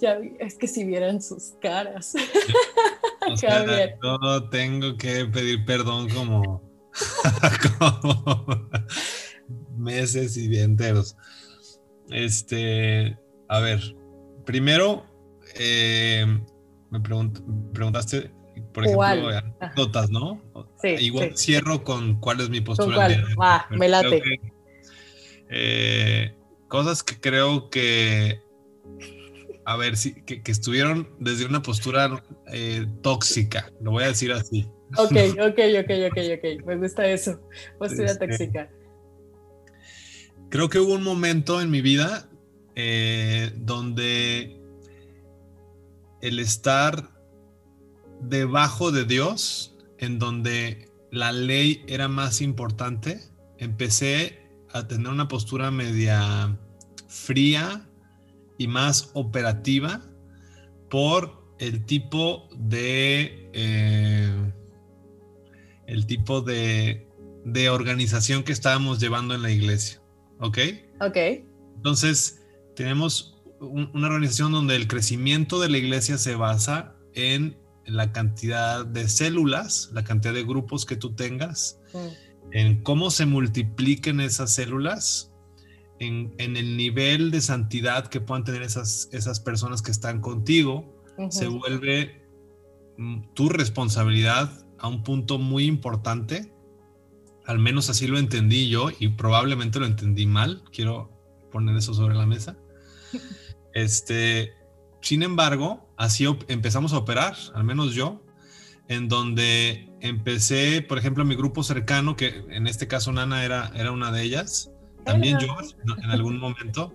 [0.00, 2.12] Ya, es que si vieran sus caras.
[3.30, 3.64] O sea,
[4.02, 6.60] yo tengo que pedir perdón como,
[9.76, 11.16] meses y enteros.
[12.08, 13.16] Este,
[13.46, 13.94] a ver,
[14.44, 15.04] primero
[15.54, 16.26] eh,
[16.90, 18.30] me preguntaste,
[18.72, 20.42] por ejemplo, anécdotas, ¿no?
[20.82, 23.08] Sí, Igual cierro con cuál es mi postura.
[23.40, 24.22] Ah, me late.
[25.48, 26.34] Eh,
[26.68, 28.40] cosas que creo que
[29.70, 32.22] a ver, sí, que, estuvieron desde una postura
[32.52, 34.68] eh, tóxica, lo voy a decir así.
[34.96, 37.40] Ok, ok, ok, ok, ok, me gusta eso,
[37.78, 38.70] postura este, tóxica.
[40.48, 42.28] Creo que hubo un momento en mi vida
[42.74, 44.59] eh, donde
[46.20, 47.10] el estar
[48.20, 53.20] debajo de Dios, en donde la ley era más importante,
[53.58, 56.56] empecé a tener una postura media
[57.08, 57.86] fría,
[58.60, 60.02] y más operativa
[60.90, 63.48] por el tipo de...
[63.54, 64.52] eh,
[65.86, 67.08] el tipo de,
[67.46, 70.02] de organización que estábamos llevando en la iglesia.
[70.40, 70.58] ¿Ok?
[71.00, 71.16] Ok.
[71.76, 72.42] Entonces,
[72.76, 78.84] tenemos un- una organización donde el crecimiento de la iglesia se basa en la cantidad
[78.86, 84.52] de células, la cantidad de grupos que tú tengas, Mm, en cómo se multipliquen esas
[84.54, 85.32] células,
[85.98, 90.96] en, en el nivel de santidad que puedan tener esas, esas personas que están contigo,
[91.30, 92.26] se vuelve
[92.96, 96.52] mm, tu responsabilidad a un punto muy importante.
[97.46, 100.62] Al menos así lo entendí yo y probablemente lo entendí mal.
[100.72, 101.10] Quiero
[101.50, 102.56] poner eso sobre la mesa.
[103.74, 104.54] Este,
[105.00, 108.22] sin embargo, así empezamos a operar, al menos yo,
[108.88, 113.92] en donde empecé, por ejemplo, mi grupo cercano, que en este caso Nana era, era
[113.92, 114.70] una de ellas,
[115.04, 115.56] también yo
[116.02, 116.92] en- algún momento,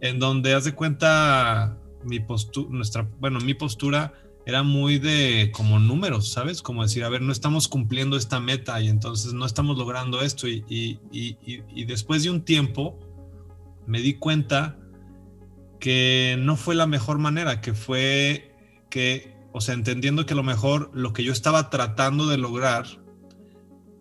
[0.00, 4.12] en donde haz de cuenta mi postura, nuestra, bueno, mi postura
[4.44, 6.60] era muy de como números, ¿sabes?
[6.60, 10.46] Como decir, a ver, no estamos cumpliendo esta meta y entonces no estamos logrando esto
[10.48, 10.98] y- y-
[11.40, 12.98] y después de un tiempo
[13.86, 14.76] me di cuenta
[15.84, 18.56] que no fue la mejor manera, que fue
[18.88, 22.86] que, o sea, entendiendo que a lo mejor lo que yo estaba tratando de lograr,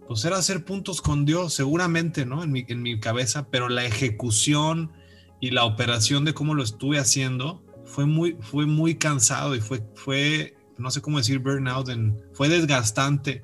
[0.07, 2.41] pues era hacer puntos con Dios, seguramente, ¿no?
[2.41, 4.93] En mi, en mi cabeza, pero la ejecución
[5.41, 9.83] y la operación de cómo lo estuve haciendo fue muy, fue muy cansado y fue,
[9.93, 13.43] fue, no sé cómo decir burnout, en- fue desgastante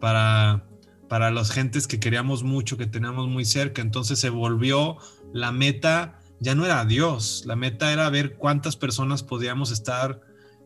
[0.00, 0.66] para,
[1.10, 3.82] para las gentes que queríamos mucho, que teníamos muy cerca.
[3.82, 4.96] Entonces se volvió
[5.34, 10.20] la meta, ya no era Dios, la meta era ver cuántas personas podíamos estar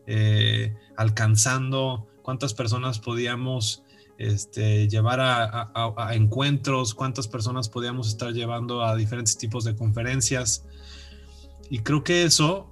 [0.08, 3.84] eh, alcanzando, cuántas personas podíamos
[4.18, 10.66] este, llevar a, encuentros, cuántas personas podíamos estar llevando a diferentes tipos de conferencias.
[11.70, 12.68] Y creo que eso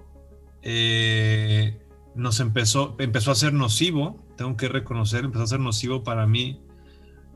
[0.62, 1.80] eh,
[2.16, 6.60] nos empezó, empezó a ser nocivo, tengo que reconocer, empezó a ser nocivo para mí,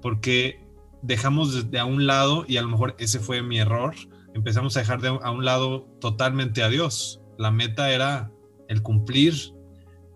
[0.02, 0.66] porque
[1.00, 3.94] dejamos de, de a un lado, y a lo mejor ese fue mi error,
[4.34, 7.20] empezamos a dejar de a un lado totalmente a Dios.
[7.38, 8.30] La meta era
[8.68, 9.34] el cumplir,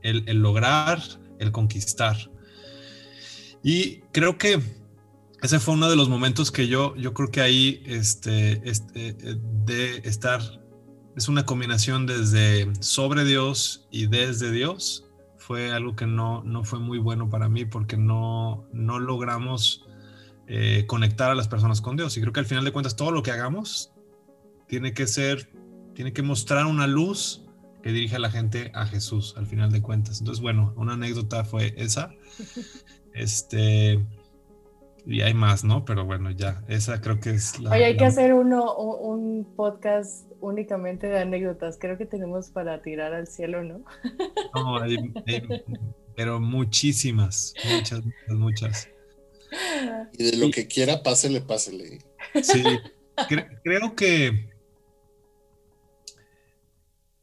[0.02, 1.00] el, el lograr,
[1.38, 2.16] el conquistar.
[3.62, 4.60] Y creo que
[5.44, 9.14] ese fue uno de los momentos que yo, yo creo que ahí este, este,
[9.64, 10.40] de estar,
[11.16, 15.04] es una combinación desde sobre Dios y desde Dios.
[15.38, 19.84] Fue algo que no, no fue muy bueno para mí porque no, no logramos
[20.46, 22.16] eh, conectar a las personas con Dios.
[22.16, 23.93] Y creo que al final de cuentas todo lo que hagamos
[24.68, 25.50] tiene que ser,
[25.94, 27.44] tiene que mostrar una luz
[27.82, 30.18] que dirige a la gente a Jesús al final de cuentas.
[30.20, 32.10] Entonces, bueno, una anécdota fue esa.
[33.16, 34.04] Este,
[35.06, 35.84] y hay más, ¿no?
[35.84, 37.70] Pero bueno, ya, esa creo que es la...
[37.70, 41.78] Oye, hay que hacer uno, un, un podcast únicamente de anécdotas.
[41.80, 43.84] Creo que tenemos para tirar al cielo, ¿no?
[44.54, 44.96] no, hay-
[45.28, 45.62] hay-
[46.16, 48.88] pero muchísimas, muchas, muchas, muchas.
[50.18, 51.98] Y de lo Y- que quiera, pásele, pásele.
[52.42, 52.62] Sí,
[53.28, 54.50] cre- creo que.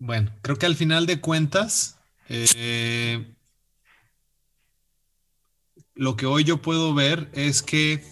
[0.03, 3.35] Bueno, creo que al final de cuentas, eh,
[5.93, 8.03] lo que hoy yo puedo ver es que,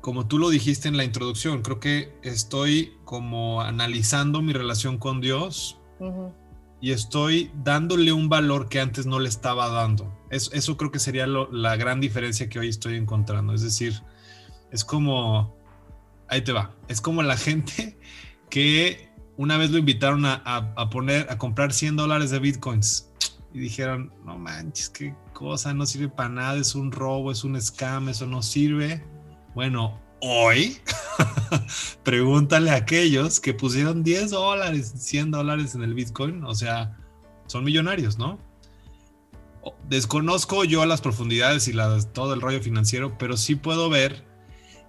[0.00, 5.20] como tú lo dijiste en la introducción, creo que estoy como analizando mi relación con
[5.20, 5.78] Dios
[6.80, 10.12] y estoy dándole un valor que antes no le estaba dando.
[10.28, 13.54] Es- eso creo que sería lo- la gran diferencia que hoy estoy encontrando.
[13.54, 14.02] Es decir,
[14.72, 15.56] es como,
[16.28, 17.96] ahí te va, es como la gente
[18.50, 23.10] que una vez lo invitaron a, poner, a comprar 100 dólares de bitcoins
[23.52, 27.60] y dijeron, no manches, qué cosa, no sirve para nada, es un robo, es un
[27.60, 29.04] scam, eso no sirve.
[29.54, 30.78] Bueno, hoy
[32.02, 36.98] pregúntale a aquellos que pusieron 10 dólares, 100 dólares en el Bitcoin, o sea,
[37.46, 38.38] son millonarios, ¿no?
[39.88, 41.74] Desconozco yo las profundidades y
[42.12, 44.24] todo el rollo financiero, pero sí puedo ver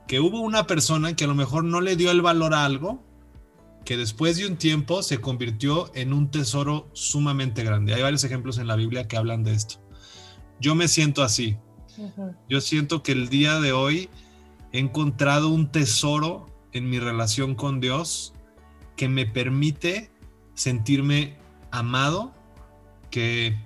[0.07, 3.03] que hubo una persona que a lo mejor no le dio el valor a algo,
[3.85, 7.93] que después de un tiempo se convirtió en un tesoro sumamente grande.
[7.93, 9.75] Hay varios ejemplos en la Biblia que hablan de esto.
[10.59, 11.57] Yo me siento así.
[12.49, 14.09] Yo siento que el día de hoy
[14.73, 18.33] he encontrado un tesoro en mi relación con Dios
[18.97, 20.11] que me permite
[20.55, 21.37] sentirme
[21.71, 22.33] amado,
[23.11, 23.57] que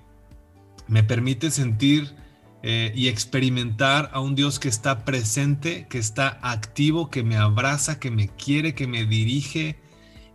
[0.88, 2.16] me permite sentir
[2.62, 8.00] eh, y experimentar a un Dios que está presente, que está activo, que me abraza,
[8.00, 9.79] que me quiere, que me dirige,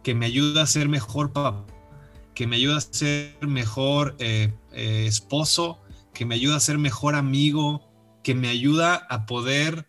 [0.04, 1.66] que me ayuda a ser mejor papá,
[2.34, 5.80] que me ayuda a ser mejor eh, eh, esposo,
[6.12, 7.90] que me ayuda a ser mejor amigo,
[8.22, 9.88] que me ayuda a poder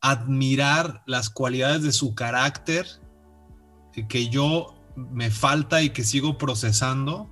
[0.00, 2.86] admirar las cualidades de su carácter
[3.94, 7.30] eh, que yo me falta y que sigo procesando.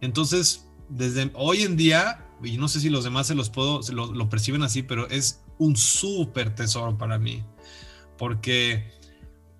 [0.00, 3.92] Entonces, desde hoy en día, y no sé si los demás se los puedo, se
[3.92, 7.44] lo, lo perciben así, pero es un súper tesoro para mí,
[8.16, 8.90] porque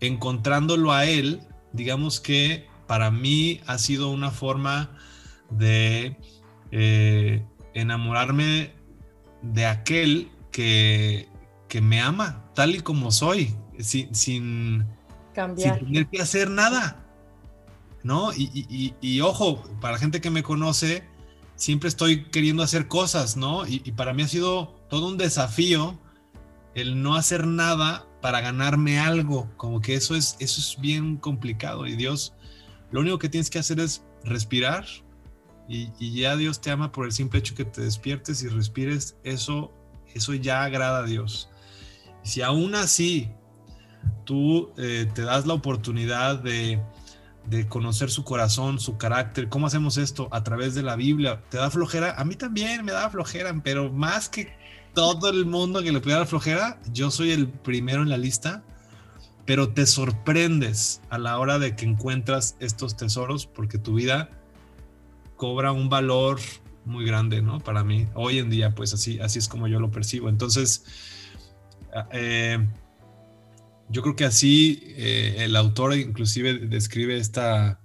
[0.01, 1.47] encontrándolo a él,
[1.77, 4.91] digamos que para mí ha sido una forma
[5.51, 6.17] de
[6.71, 8.73] eh, enamorarme
[9.43, 11.29] de aquel que,
[11.69, 14.87] que, me ama tal y como soy, sin, sin,
[15.35, 15.79] Cambiar.
[15.79, 17.03] sin tener que hacer nada.
[18.03, 18.33] ¿No?
[18.33, 21.03] Y, y, y, ojo, para la gente que me conoce,
[21.57, 23.67] siempre estoy queriendo hacer cosas, ¿no?
[23.67, 25.99] Y, para mí ha sido todo un desafío
[26.75, 31.87] el no hacer nada para ganarme algo, como que eso es, eso es bien complicado
[31.87, 32.35] y Dios,
[32.91, 34.85] lo único que tienes que hacer es respirar
[35.69, 39.73] y, ya Dios te ama por el simple hecho que te despiertes y respires, eso,
[40.13, 41.49] eso ya agrada a Dios.
[42.25, 43.31] Y si aún así
[44.25, 46.83] tú eh, te das la oportunidad de,
[47.45, 50.27] de, conocer su corazón, su carácter, ¿cómo hacemos esto?
[50.33, 51.45] A través de la Biblia.
[51.49, 52.17] ¿Te da flojera?
[52.19, 54.53] A mí también me da flojera, pero más que
[54.97, 58.65] todo el mundo que le pueda dar flojera, yo soy el primero en la lista
[59.47, 64.29] pero te sorprendes a la hora de que encuentras estos tesoros porque tu vida
[65.37, 66.41] cobra un valor
[66.85, 67.61] muy grande, ¿no?
[67.61, 70.29] Para mí, hoy en día, pues así, así es como yo lo percibo.
[70.29, 70.85] Entonces,
[72.11, 72.59] eh,
[73.89, 77.81] yo creo que así eh, el autor inclusive describe esta,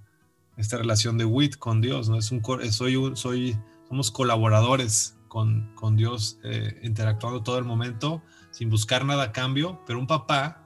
[0.56, 2.18] esta relación de Wit con Dios, ¿no?
[2.18, 2.42] Es un,
[2.72, 3.56] soy, un, soy,
[3.88, 9.98] somos colaboradores con, Dios, eh, interactuando todo el momento, sin buscar nada a cambio, pero
[9.98, 10.62] un papá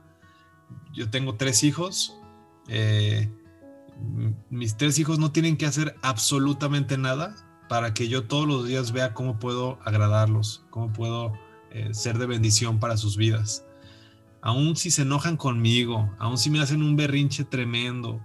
[0.92, 2.18] yo tengo tres hijos.
[2.66, 3.30] Eh,
[4.50, 7.36] mis tres hijos no tienen que hacer absolutamente nada
[7.68, 11.32] para que yo todos los días vea cómo puedo agradarlos, cómo puedo
[11.70, 13.64] eh, ser de bendición para sus vidas.
[14.42, 18.20] Aún si se enojan conmigo, aún si me hacen un berrinche tremendo,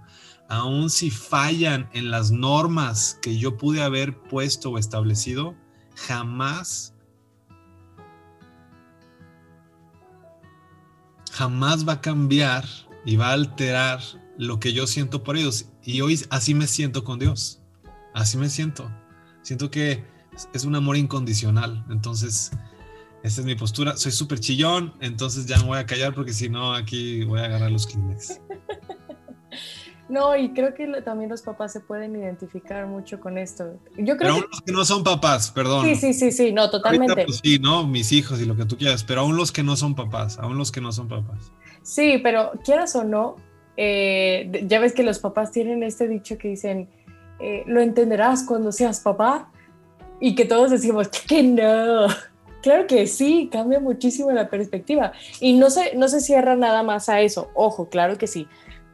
[0.48, 5.54] aún si fallan en las normas que yo pude haber puesto o establecido,
[5.94, 6.92] jamás
[11.32, 12.64] jamás va a cambiar
[13.04, 14.00] y va a alterar
[14.38, 15.66] lo que yo siento por ellos.
[15.82, 17.60] Y hoy así me siento con Dios.
[18.14, 18.90] Así me siento.
[19.42, 20.04] Siento que
[20.52, 21.84] es un amor incondicional.
[21.90, 22.52] Entonces,
[23.22, 23.96] esta es mi postura.
[23.96, 27.44] Soy súper chillón, entonces ya me voy a callar porque si no, aquí voy a
[27.44, 28.40] agarrar los Kleenex.
[30.12, 33.78] No, y creo que también los papás se pueden identificar mucho con esto.
[33.96, 34.48] Yo creo pero aún que...
[34.50, 35.86] los que no son papás, perdón.
[35.86, 37.12] Sí, sí, sí, sí, no, totalmente.
[37.12, 37.86] Ahorita, pues, sí, ¿no?
[37.86, 40.58] Mis hijos y lo que tú quieras, pero aún los que no son papás, aún
[40.58, 41.50] los que no son papás.
[41.82, 43.36] Sí, pero quieras o no,
[43.78, 46.90] eh, ya ves que los papás tienen este dicho que dicen,
[47.40, 49.50] eh, lo entenderás cuando seas papá,
[50.20, 52.06] y que todos decimos que no.
[52.62, 55.10] Claro que sí, cambia muchísimo la perspectiva.
[55.40, 57.50] Y no se, no se cierra nada más a eso.
[57.54, 58.46] Ojo, claro que sí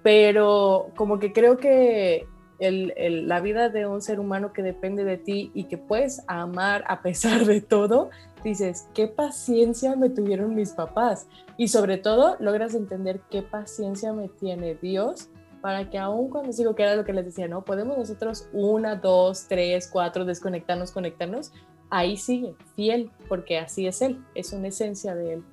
[0.03, 2.27] pero como que creo que
[2.61, 7.03] la vida de un ser humano que depende de ti y que puedes amar a
[7.03, 8.11] pesar de todo,
[8.43, 11.29] dices, qué paciencia me tuvieron mis papás.
[11.57, 15.29] Y sobre todo, logras entender qué paciencia me tiene Dios
[15.61, 17.65] para que aún cuando sigo, que era lo que les decía, ¿no?
[17.65, 21.53] Podemos nosotros una, dos, tres, cuatro, desconectarnos, conectarnos,
[21.91, 25.45] ahí sigue, fiel, porque así es Él, es una esencia de Él.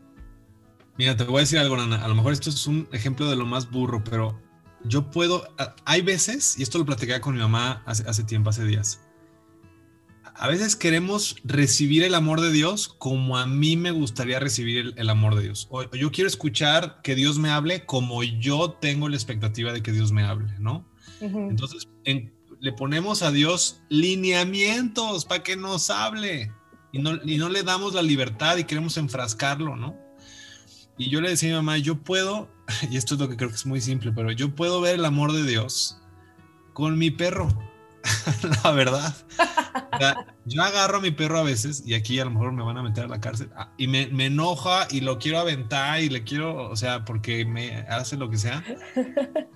[0.98, 2.04] Mira, te voy a decir algo, Nana.
[2.04, 4.40] A lo mejor esto es un ejemplo de lo más burro, pero
[4.84, 5.48] yo puedo.
[5.84, 9.02] Hay veces, y esto lo platicaba con mi mamá hace, hace tiempo, hace días.
[10.38, 14.94] A veces queremos recibir el amor de Dios como a mí me gustaría recibir el,
[14.98, 15.68] el amor de Dios.
[15.70, 19.94] O yo quiero escuchar que Dios me hable como yo tengo la expectativa de que
[19.94, 20.86] Dios me hable, ¿no?
[21.22, 21.50] Uh -huh.
[21.50, 26.52] Entonces, en, le ponemos a Dios lineamientos para que nos hable
[26.92, 30.05] y no, y no le damos la libertad y queremos enfrascarlo, ¿no?
[30.98, 32.50] Y yo le decía a mi mamá, yo puedo,
[32.90, 35.06] y esto es lo que creo que es muy simple, pero yo puedo ver el
[35.06, 36.00] amor de Dios
[36.74, 37.48] con mi perro,
[38.64, 39.16] la verdad.
[39.94, 42.64] O sea, yo agarro a mi perro a veces, y aquí a lo mejor me
[42.64, 46.10] van a meter a la cárcel, y me, me, enoja y lo quiero aventar y
[46.10, 48.64] le quiero, o sea, porque me hace lo que sea.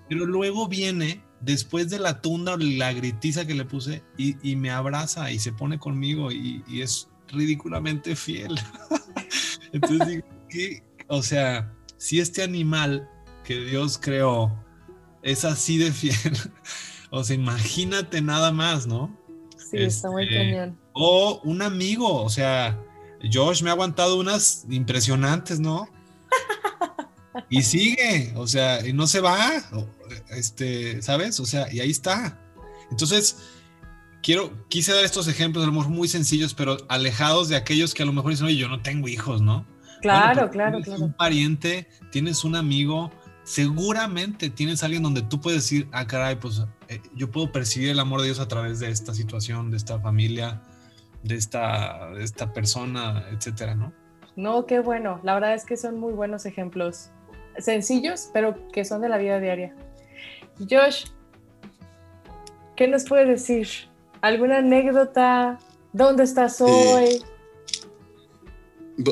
[0.07, 4.55] Pero luego viene, después de la tunda o la gritiza que le puse, y, y
[4.55, 8.59] me abraza y se pone conmigo y, y es ridículamente fiel.
[9.73, 10.88] Entonces digo, ¿qué?
[11.09, 13.09] O sea, si este animal
[13.43, 14.63] que Dios creó
[15.23, 16.15] es así de fiel,
[17.09, 19.17] o sea, imagínate nada más, ¿no?
[19.57, 20.79] Sí, este, está muy cañón.
[20.93, 22.79] O un amigo, o sea,
[23.33, 25.89] Josh me ha aguantado unas impresionantes, ¿no?
[27.49, 29.63] y sigue, o sea, y no se va,
[30.29, 31.39] este, ¿sabes?
[31.39, 32.39] O sea, y ahí está.
[32.91, 33.37] Entonces,
[34.21, 38.03] quiero, quise dar estos ejemplos, a lo mejor muy sencillos, pero alejados de aquellos que
[38.03, 39.65] a lo mejor dicen, oye, yo no tengo hijos, ¿no?
[40.01, 41.05] Claro, bueno, claro, tienes claro.
[41.05, 43.11] un pariente, tienes un amigo,
[43.43, 47.99] seguramente tienes alguien donde tú puedes decir, ah, caray, pues eh, yo puedo percibir el
[47.99, 50.61] amor de Dios a través de esta situación, de esta familia,
[51.23, 53.91] de esta, de esta persona, etcétera, ¿no?
[54.35, 55.19] No, qué bueno.
[55.23, 57.09] La verdad es que son muy buenos ejemplos.
[57.57, 59.75] Sencillos, pero que son de la vida diaria.
[60.59, 61.07] Josh,
[62.75, 63.67] ¿qué nos puedes decir?
[64.21, 65.59] ¿Alguna anécdota?
[65.91, 67.21] ¿Dónde estás hoy?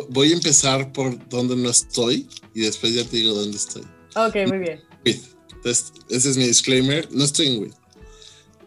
[0.09, 3.83] Voy a empezar por dónde no estoy y después ya te digo dónde estoy.
[4.15, 4.81] Ok, muy bien.
[5.05, 7.07] Entonces, ese es mi disclaimer.
[7.11, 7.73] No estoy en WIT.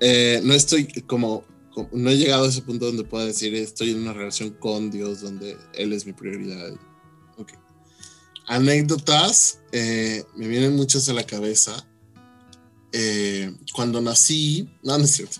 [0.00, 1.44] Eh, no estoy como,
[1.92, 5.20] no he llegado a ese punto donde pueda decir estoy en una relación con Dios
[5.20, 6.72] donde Él es mi prioridad.
[7.36, 7.52] Ok.
[8.46, 11.86] Anécdotas, eh, me vienen muchas a la cabeza.
[12.92, 15.36] Eh, cuando nací, no, no es cierto.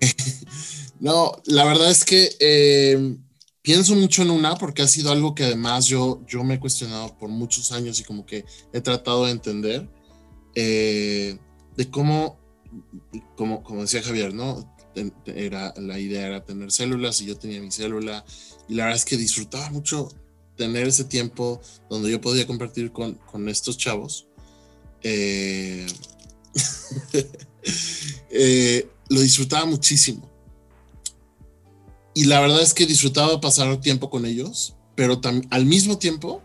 [1.00, 3.20] no, la verdad es que
[3.62, 7.16] pienso mucho en una porque ha sido algo que además yo, yo me he cuestionado
[7.18, 9.88] por muchos años y como que he tratado de entender
[10.54, 11.38] eh,
[11.76, 12.38] de cómo,
[13.36, 14.74] como, como decía Javier, ¿no?
[15.24, 18.24] Era, la idea era tener células y yo tenía mi célula
[18.68, 20.08] y la verdad es que disfrutaba mucho
[20.56, 24.26] tener ese tiempo donde yo podía compartir con, con estos chavos.
[25.02, 25.86] Eh,
[28.30, 30.30] eh, lo disfrutaba muchísimo
[32.14, 35.20] y la verdad es que disfrutaba pasar tiempo con ellos, pero
[35.50, 36.42] al mismo tiempo,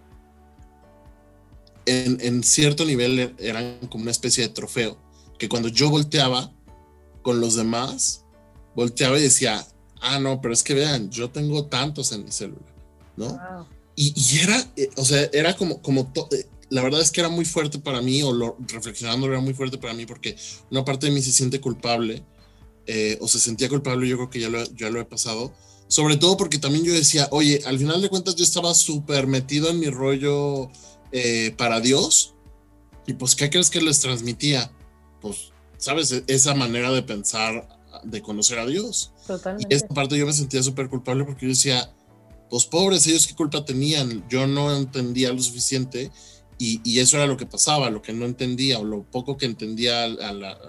[1.86, 4.98] en, cierto nivel e, eran como una especie de trofeo,
[5.38, 6.52] que cuando yo volteaba
[7.22, 8.24] con los demás,
[8.76, 9.66] volteaba y decía,
[10.02, 12.66] ah, no, pero es que vean, yo tengo tantos en mi célula,
[13.18, 13.68] ¿no?
[13.96, 17.46] Y, era, eh, o sea, era como, como eh, la verdad es que era muy
[17.46, 20.36] fuerte para mí, o lo, reflexionando era muy fuerte para mí, porque
[20.70, 22.24] una parte de mí se siente culpable
[22.88, 25.54] eh, o se sentía culpable, yo creo que ya lo, ya lo he pasado.
[25.88, 29.70] Sobre todo porque también yo decía, oye, al final de cuentas yo estaba súper metido
[29.70, 30.70] en mi rollo
[31.12, 32.34] eh, para Dios.
[33.08, 34.72] Y pues, ¿qué crees que les transmitía?
[35.22, 36.12] Pues, ¿sabes?
[36.12, 37.68] E-, esa manera de pensar,
[38.04, 39.12] de conocer a Dios.
[39.28, 39.74] Totalmente.
[39.74, 41.94] Y esa parte yo me sentía súper culpable porque yo decía,
[42.50, 44.28] pues pobres, ellos qué culpa tenían.
[44.28, 46.12] Yo no entendía lo suficiente
[46.58, 49.46] y, y eso era lo que pasaba, lo que no entendía o lo poco que
[49.46, 50.06] entendía,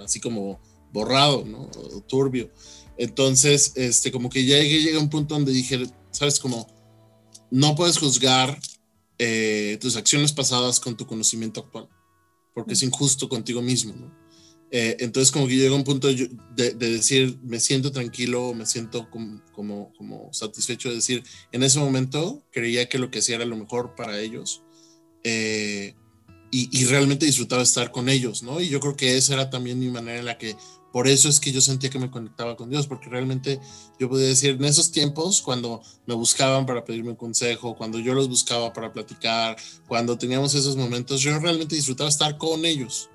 [0.05, 0.60] así como
[0.92, 1.70] borrado, ¿no?
[2.06, 2.50] turbio.
[2.98, 6.66] Entonces, este, como que ya llegué, a un punto donde dije, sabes, como
[7.50, 8.58] no puedes juzgar
[9.18, 11.88] eh, tus acciones pasadas con tu conocimiento actual,
[12.54, 14.26] porque es injusto contigo mismo, ¿no?
[14.70, 19.08] Eh, entonces, como que llegué a un punto de, decir, me siento tranquilo, me siento
[19.10, 21.22] como, como, como, satisfecho de decir,
[21.52, 24.62] en ese momento creía que lo que hacía era lo mejor para ellos.
[25.22, 25.94] Eh,
[26.50, 28.60] y, y, realmente disfrutaba estar con ellos, ¿no?
[28.60, 30.56] Y yo creo que esa era también mi manera en la que
[30.97, 33.60] por eso es que yo sentía que me conectaba con Dios, porque realmente
[34.01, 38.14] yo podía decir, en esos tiempos, cuando me buscaban para pedirme un consejo, cuando yo
[38.14, 43.10] los buscaba para platicar, cuando teníamos esos momentos, yo realmente disfrutaba estar con ellos.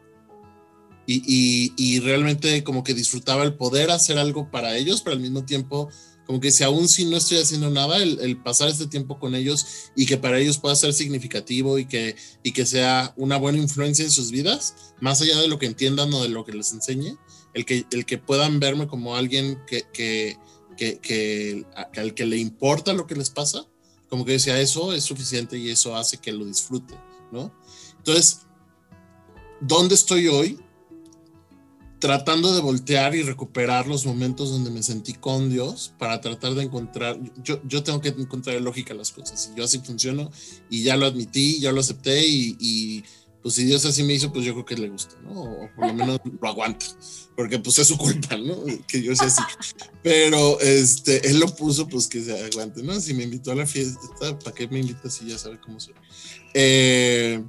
[1.08, 5.90] Y, realmente como que disfrutaba el poder hacer algo para ellos, pero al mismo tiempo
[6.28, 9.34] como que si aún si no estoy haciendo nada, el, el, pasar este tiempo con
[9.34, 13.58] ellos y que para ellos pueda ser significativo y que, y que sea una buena
[13.58, 16.72] influencia en sus vidas, más allá de lo que entiendan o de lo que les
[16.74, 17.18] enseñe,
[17.54, 20.38] el que, el que puedan verme como alguien que, que,
[20.78, 21.66] que,
[21.96, 23.66] al que le importa lo que les pasa,
[24.10, 26.96] como que decía, eso es suficiente y eso hace que lo disfrute,
[27.32, 27.54] ¿no?
[27.98, 28.42] Entonces,
[29.60, 30.60] ¿dónde estoy hoy?
[32.00, 36.64] Tratando de voltear y recuperar los momentos donde me sentí con Dios para tratar de
[36.64, 40.32] encontrar, yo, yo tengo que encontrar lógica a las cosas y yo así funciono
[40.70, 43.04] y ya lo admití, ya lo acepté y
[43.42, 45.32] pues si Dios así me hizo, pues yo creo que le gusta, ¿no?
[45.42, 46.86] O por lo menos lo aguanta,
[47.36, 48.64] porque pues es su culpa, ¿no?
[48.88, 49.42] Que yo sea así.
[50.04, 53.00] Pero este, él lo puso, pues que se aguante, ¿no?
[53.00, 54.00] Si me invitó a la fiesta,
[54.40, 55.96] ¿para qué me invita si ya sabe cómo soy?
[56.54, 57.44] Eh,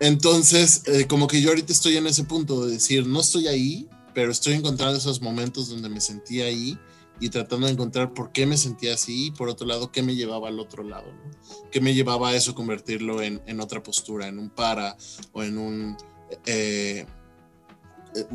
[0.00, 3.88] entonces, eh, como que yo ahorita estoy en ese punto de decir, no estoy ahí,
[4.14, 6.78] pero estoy encontrando esos momentos donde me sentí ahí
[7.20, 10.16] y tratando de encontrar por qué me sentía así y por otro lado, qué me
[10.16, 11.30] llevaba al otro lado, ¿no?
[11.70, 14.96] ¿Qué me llevaba a eso, convertirlo en, en otra postura, en un para
[15.32, 15.96] o en un
[16.46, 17.06] eh,
[18.14, 18.26] eh,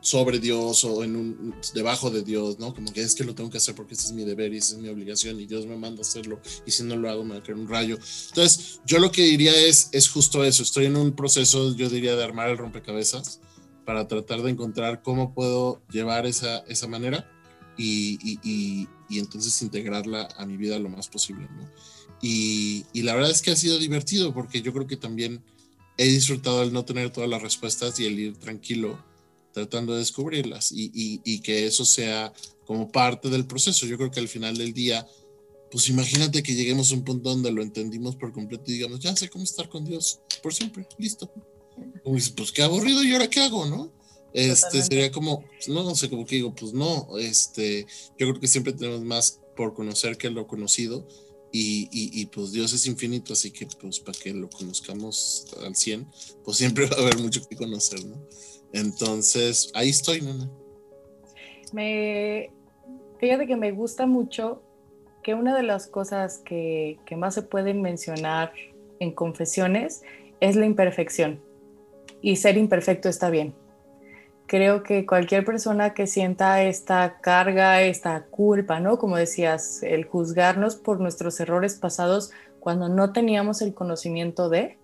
[0.00, 2.74] sobre Dios o en un debajo de Dios, ¿no?
[2.74, 4.76] Como que es que lo tengo que hacer porque ese es mi deber y esa
[4.76, 7.34] es mi obligación y Dios me manda a hacerlo y si no lo hago me
[7.34, 7.98] va a caer un rayo.
[8.28, 12.16] Entonces, yo lo que diría es, es justo eso, estoy en un proceso, yo diría,
[12.16, 13.40] de armar el rompecabezas
[13.84, 17.28] para tratar de encontrar cómo puedo llevar esa, esa manera
[17.78, 21.70] y, entonces integrarla a mi vida lo más posible, ¿no?
[22.20, 25.42] Y, la verdad es que ha sido divertido porque yo creo que también
[25.96, 29.02] he disfrutado el no tener todas las respuestas y el ir tranquilo
[29.52, 32.32] tratando de descubrirlas y, que eso sea
[32.66, 33.86] como parte del proceso.
[33.86, 35.06] Yo creo que al final del día,
[35.70, 39.16] pues imagínate que lleguemos a un punto donde lo entendimos por completo y digamos, ya
[39.16, 41.32] sé cómo estar con Dios por siempre, listo.
[42.04, 43.97] pues, pues qué aburrido, ¿y ahora qué hago, no?
[44.38, 47.86] Este sería como, pues, no, no sé, como que digo, pues no, este,
[48.16, 51.08] yo creo que siempre tenemos más por conocer que lo conocido
[51.50, 56.06] y, y, pues Dios es infinito, así que pues para que lo conozcamos al 100,
[56.44, 58.16] pues siempre va a haber mucho que conocer, ¿no?
[58.72, 60.48] Entonces, ahí estoy, nena.
[61.72, 62.52] Me,
[63.18, 64.62] fíjate que me gusta mucho
[65.24, 68.52] que una de las cosas que, que más se pueden mencionar
[69.00, 70.02] en confesiones
[70.38, 71.42] es la imperfección.
[72.22, 73.52] Y ser imperfecto está bien.
[74.48, 78.98] Creo que cualquier persona que sienta esta carga, esta culpa, ¿no?
[78.98, 84.78] Como decías, el juzgarnos por nuestros errores pasados cuando no teníamos el conocimiento de,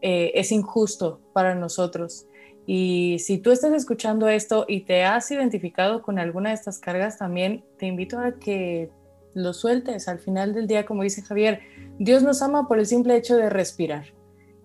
[0.00, 2.28] eh, es injusto para nosotros.
[2.66, 7.18] Y si tú estás escuchando esto y te has identificado con alguna de estas cargas,
[7.18, 8.90] también te invito a que
[9.34, 10.06] lo sueltes.
[10.06, 11.62] Al final del día, como dice Javier,
[11.98, 14.19] Dios nos ama por el simple hecho de respirar.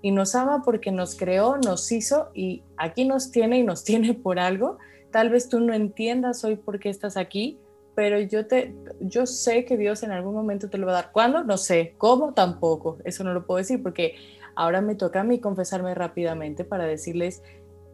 [0.05, 4.13] Y nos ama porque nos creó, nos hizo y aquí nos tiene y nos tiene
[4.13, 4.77] por algo.
[5.09, 7.57] Tal vez tú no entiendas hoy por qué estás aquí,
[7.95, 11.11] pero yo, te, yo sé que Dios en algún momento te lo va a dar.
[11.11, 11.43] ¿Cuándo?
[11.43, 11.95] No sé.
[11.97, 12.35] ¿Cómo?
[12.35, 12.99] Tampoco.
[13.03, 14.13] Eso no lo puedo decir porque
[14.55, 17.41] ahora me toca a mí confesarme rápidamente para decirles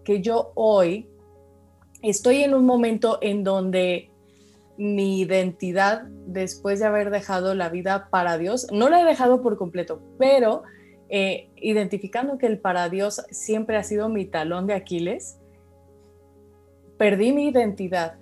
[0.03, 1.07] que yo hoy
[2.01, 4.11] estoy en un momento en donde
[4.75, 9.55] mi identidad después de haber dejado la vida para Dios, no la he dejado por
[9.55, 10.63] completo, pero
[11.13, 15.38] eh, identificando que el para Dios siempre ha sido mi talón de Aquiles,
[16.97, 18.15] perdí mi identidad.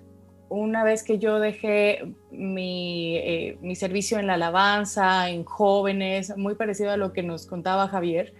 [0.48, 6.56] Una vez que yo dejé mi, eh, mi servicio en la alabanza, en jóvenes, muy
[6.56, 8.34] parecido a lo que nos contaba Javier,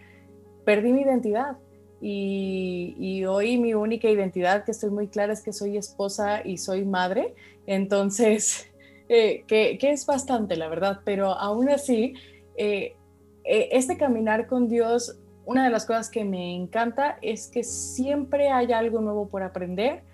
[0.65, 1.57] perdí mi identidad.
[2.01, 6.85] Y, hoy mi única identidad que estoy muy clara es que soy esposa y soy
[6.85, 7.37] madre,
[7.67, 8.69] entonces,
[9.09, 12.15] eh, que, es bastante, la verdad, pero aún así,
[13.51, 18.73] este caminar con Dios, una de las cosas que me encanta es que siempre hay
[18.73, 20.05] algo nuevo por aprender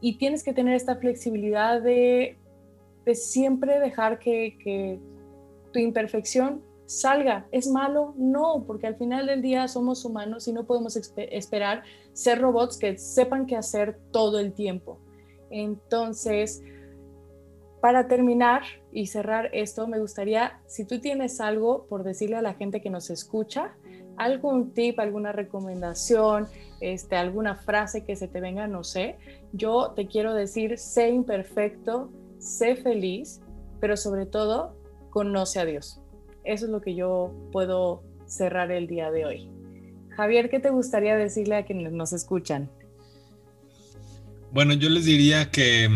[0.00, 2.38] y tienes que tener esta flexibilidad de,
[3.14, 5.00] siempre dejar que, que
[5.72, 7.46] tu imperfección salga.
[7.50, 8.14] ¿Es malo?
[8.16, 11.82] No, porque al final del día somos humanos y no podemos esperar
[12.12, 15.00] ser robots que sepan qué hacer todo el tiempo.
[15.50, 16.62] Entonces,
[17.80, 18.62] para terminar
[18.92, 22.90] y cerrar esto, me gustaría, si tú tienes algo por decirle a la gente que
[22.90, 23.74] nos escucha,
[24.16, 26.46] algún tip, alguna recomendación,
[26.80, 29.16] este, alguna frase que se te venga, no sé,
[29.52, 33.40] yo te quiero decir, sé imperfecto, sé feliz,
[33.80, 34.76] pero sobre todo,
[35.10, 36.00] conoce a Dios.
[36.44, 39.50] Eso es lo que yo puedo cerrar el día de hoy.
[40.10, 42.70] Javier, ¿qué te gustaría decirle a quienes nos escuchan?
[44.52, 45.88] Bueno, yo les diría que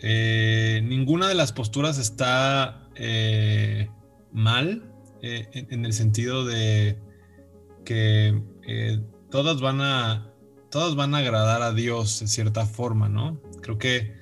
[0.00, 3.90] eh, ninguna de las posturas está eh,
[4.32, 4.92] mal
[5.22, 6.98] eh, en, el sentido de
[7.84, 8.40] que
[9.30, 10.32] todas van a
[10.70, 13.40] todas van a agradar a Dios de cierta forma, ¿no?
[13.62, 14.18] Creo que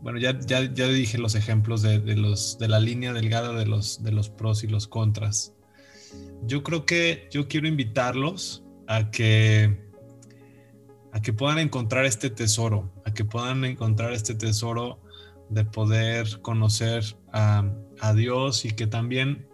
[0.00, 4.02] bueno, ya, ya, ya dije los ejemplos de, los, de la línea delgada de los,
[4.02, 5.54] de los pros y los contras.
[6.44, 9.87] Yo creo que yo quiero invitarlos a que,
[11.12, 15.00] a que puedan encontrar este tesoro, a que puedan encontrar este tesoro
[15.48, 17.72] de poder conocer a,
[18.14, 19.48] Dios y que también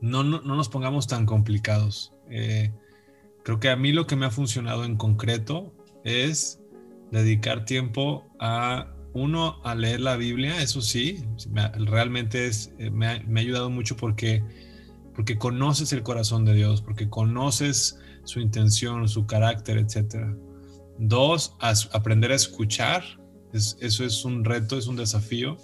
[0.00, 2.12] no, no, nos pongamos tan complicados.
[2.28, 2.72] Eh,
[3.44, 5.72] creo que a mí lo que me ha funcionado en concreto
[6.04, 6.60] es
[7.10, 11.24] dedicar tiempo a uno, a leer la Biblia, eso sí,
[11.86, 14.44] realmente es, eh, me, ha, ayudado mucho porque,
[15.14, 20.36] porque conoces el corazón de Dios, porque conoces su intención, su carácter, etc.
[20.98, 23.02] Dos, aprender a escuchar,
[23.52, 25.56] eso es un reto, es un desafío.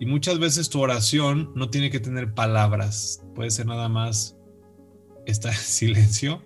[0.00, 4.36] Y muchas veces tu oración no tiene que tener palabras, puede ser nada más
[5.26, 6.42] estar en silencio.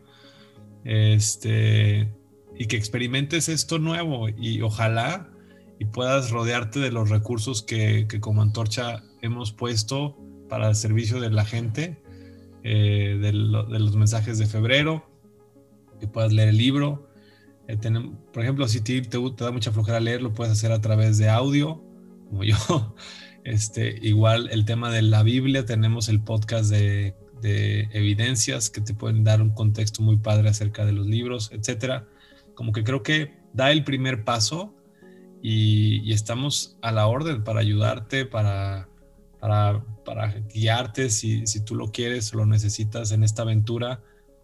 [0.85, 2.09] Este,
[2.59, 5.29] y que experimentes esto nuevo y ojalá
[5.79, 10.17] y puedas rodearte de los recursos que, como antorcha hemos puesto
[10.49, 12.03] para el servicio de la gente,
[12.63, 15.11] eh, de, los mensajes de febrero,
[16.01, 17.06] que puedas leer el libro.
[17.69, 17.79] Eh,
[18.33, 21.29] por ejemplo, si te, te, da mucha flojera leer, lo puedes hacer a través de
[21.29, 21.83] audio,
[22.29, 22.95] como yo.
[23.45, 28.95] Este, igual el tema de la Biblia, tenemos el podcast de, de evidencias que te
[28.95, 32.09] pueden dar un contexto muy padre acerca de los libros, etcétera.
[32.55, 34.75] Como que creo que da el primer paso
[35.43, 38.89] y, estamos a la orden para ayudarte, para,
[39.41, 44.03] para, guiarte si, si, tú lo quieres o lo necesitas en esta aventura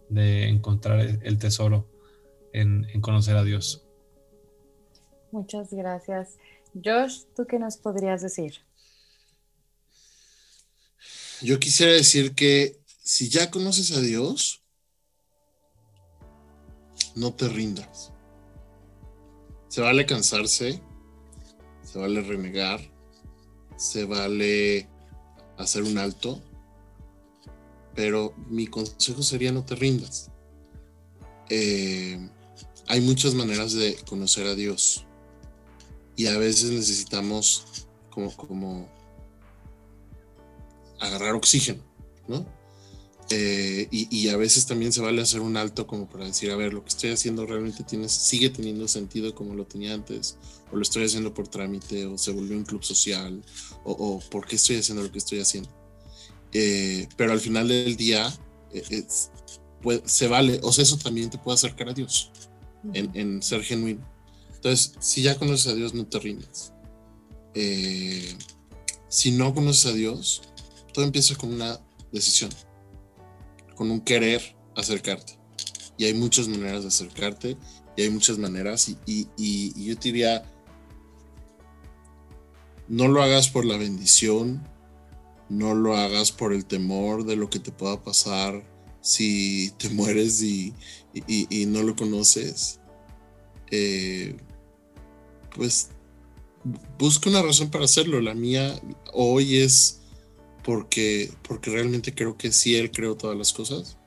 [0.09, 1.89] de encontrar el tesoro
[2.53, 3.85] en, en conocer a Dios.
[5.31, 6.37] Muchas gracias.
[6.73, 8.63] Josh, ¿tú qué nos podrías decir?
[11.41, 14.63] Yo quisiera decir que si ya conoces a Dios,
[17.15, 18.13] no te rindas.
[19.67, 20.81] Se vale cansarse,
[21.83, 22.79] se vale renegar,
[23.75, 24.87] se vale
[25.57, 26.41] hacer un alto,
[27.95, 30.31] pero mi consejo sería no te rindas.
[31.49, 32.29] Eh,
[32.87, 35.05] hay muchas maneras de conocer a Dios
[36.15, 37.65] y a veces necesitamos
[38.09, 38.87] como,
[40.99, 41.83] agarrar oxígeno,
[42.27, 42.45] ¿no?
[43.29, 46.73] Eh, y, a veces también se vale hacer un alto como para decir, a ver,
[46.73, 50.37] lo que estoy haciendo realmente tiene, sigue teniendo sentido como lo tenía antes,
[50.71, 53.41] o lo estoy haciendo por trámite, o se volvió un club social,
[53.85, 55.69] o, por qué estoy haciendo lo que estoy haciendo.
[56.51, 58.31] Eh, pero al final del día
[58.71, 59.07] eh,
[60.05, 62.29] se vale, o sea, eso también te puede acercar a Dios
[62.93, 64.05] en, en, ser genuino.
[64.55, 66.73] Entonces, si ya conoces a Dios, no te rindas.
[69.09, 70.41] si no conoces a Dios,
[70.93, 71.79] todo empieza con una
[72.11, 72.49] decisión
[73.75, 75.37] con un querer acercarte.
[75.97, 77.57] Y hay muchas maneras de acercarte
[77.95, 79.27] y hay muchas maneras y,
[79.75, 80.43] yo te diría,
[82.87, 84.67] no lo hagas por la bendición,
[85.49, 88.63] no lo hagas por el temor de lo que te pueda pasar
[89.01, 90.73] si te mueres y,
[91.67, 92.79] no lo conoces.
[93.71, 94.35] Eh,
[95.55, 95.89] pues
[96.97, 98.21] busca una razón para hacerlo.
[98.21, 98.79] La mía
[99.13, 100.01] hoy es
[100.63, 103.97] porque, porque realmente creo que sí Él creó todas las cosas.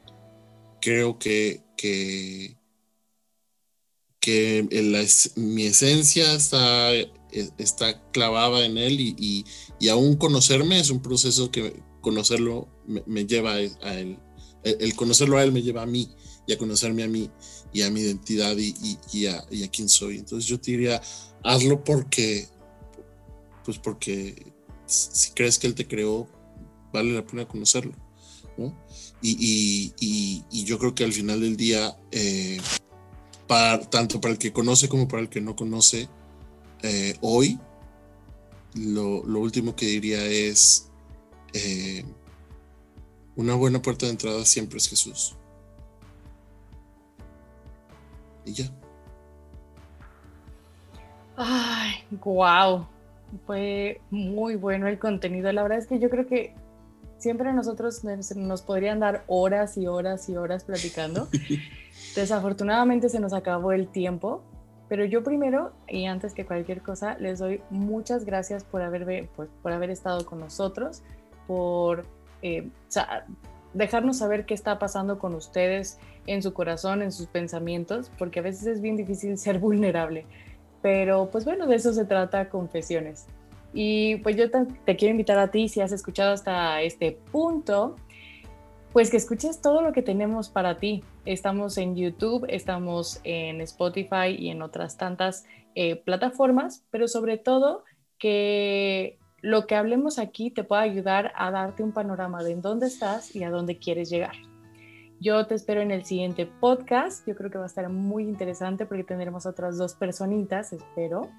[0.81, 2.57] Creo que, que,
[4.21, 4.67] que
[5.37, 7.11] mi esencia está, e,
[7.59, 9.45] está clavada en Él y,
[9.79, 13.61] y, aún conocerme es un proceso que conocerlo me, lleva a
[13.95, 14.19] Él.
[14.63, 16.09] El, conocerlo a Él me lleva a mí
[16.47, 17.31] y a conocerme a mí
[17.73, 18.75] y a mi identidad y,
[19.13, 20.19] y, a, y a quién soy.
[20.19, 21.01] Entonces yo te diría,
[21.43, 22.49] hazlo porque,
[23.65, 24.53] pues porque
[24.87, 26.29] si crees que Él te creó,
[26.93, 27.93] vale la pena conocerlo.
[29.23, 32.59] Y, yo creo que al final del día, eh,
[33.47, 36.09] para, tanto para el que conoce como para el que no conoce,
[36.83, 37.59] eh, hoy,
[38.75, 40.89] lo, último que diría es,
[41.53, 42.05] eh,
[43.37, 45.37] una buena puerta de entrada siempre es Jesús.
[48.47, 48.65] Y ya.
[51.37, 52.87] Ay, wow.
[53.47, 55.53] Fue muy bueno el contenido.
[55.53, 56.55] La verdad es que yo creo que
[57.19, 58.03] siempre nosotros
[58.37, 61.29] nos podrían dar horas y horas y horas platicando.
[62.15, 64.43] Desafortunadamente se nos acabó el tiempo,
[64.89, 69.73] pero yo primero y antes que cualquier cosa les doy muchas gracias por haber, por
[69.73, 71.03] haber estado con nosotros,
[71.47, 72.07] por
[72.43, 72.69] eh,
[73.75, 78.43] dejarnos saber qué está pasando con ustedes en su corazón, en sus pensamientos, porque a
[78.43, 80.27] veces es bien difícil ser vulnerable.
[80.83, 83.27] Pero pues bueno, de eso se trata Confesiones.
[83.73, 87.97] Y pues yo te, quiero invitar a ti, si has escuchado hasta este punto,
[88.93, 91.05] pues que escuches todo lo que tenemos para ti.
[91.27, 95.45] Estamos en YouTube, estamos en Spotify y en otras tantas
[95.75, 97.85] eh, plataformas, pero sobre todo
[98.19, 102.87] que lo que hablemos aquí te pueda ayudar a darte un panorama de en dónde
[102.87, 104.37] estás y a dónde quieres llegar.
[105.21, 107.27] Yo te espero en el siguiente podcast.
[107.27, 111.31] Yo creo que va a estar muy interesante porque tendremos otras dos personitas, espero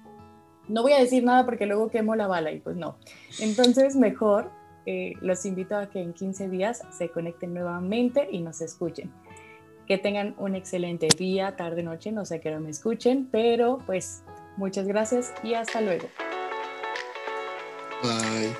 [0.68, 2.98] no voy a decir nada porque luego quemo la bala y pues no.
[3.40, 4.50] Entonces, mejor
[4.86, 9.12] eh, los invito a que en 15 días se conecten nuevamente y nos escuchen.
[9.86, 14.22] Que tengan un excelente día, tarde, noche, no sé qué no me escuchen, pero pues
[14.56, 16.08] muchas gracias y hasta luego.
[18.02, 18.52] Bye.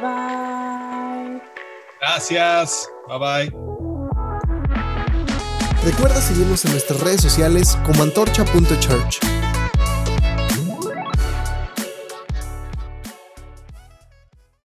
[0.00, 1.40] Bye.
[2.00, 2.90] Gracias.
[3.08, 3.18] Bye
[3.48, 3.75] bye.
[5.86, 9.20] Recuerda seguirnos en nuestras redes sociales como antorcha.church.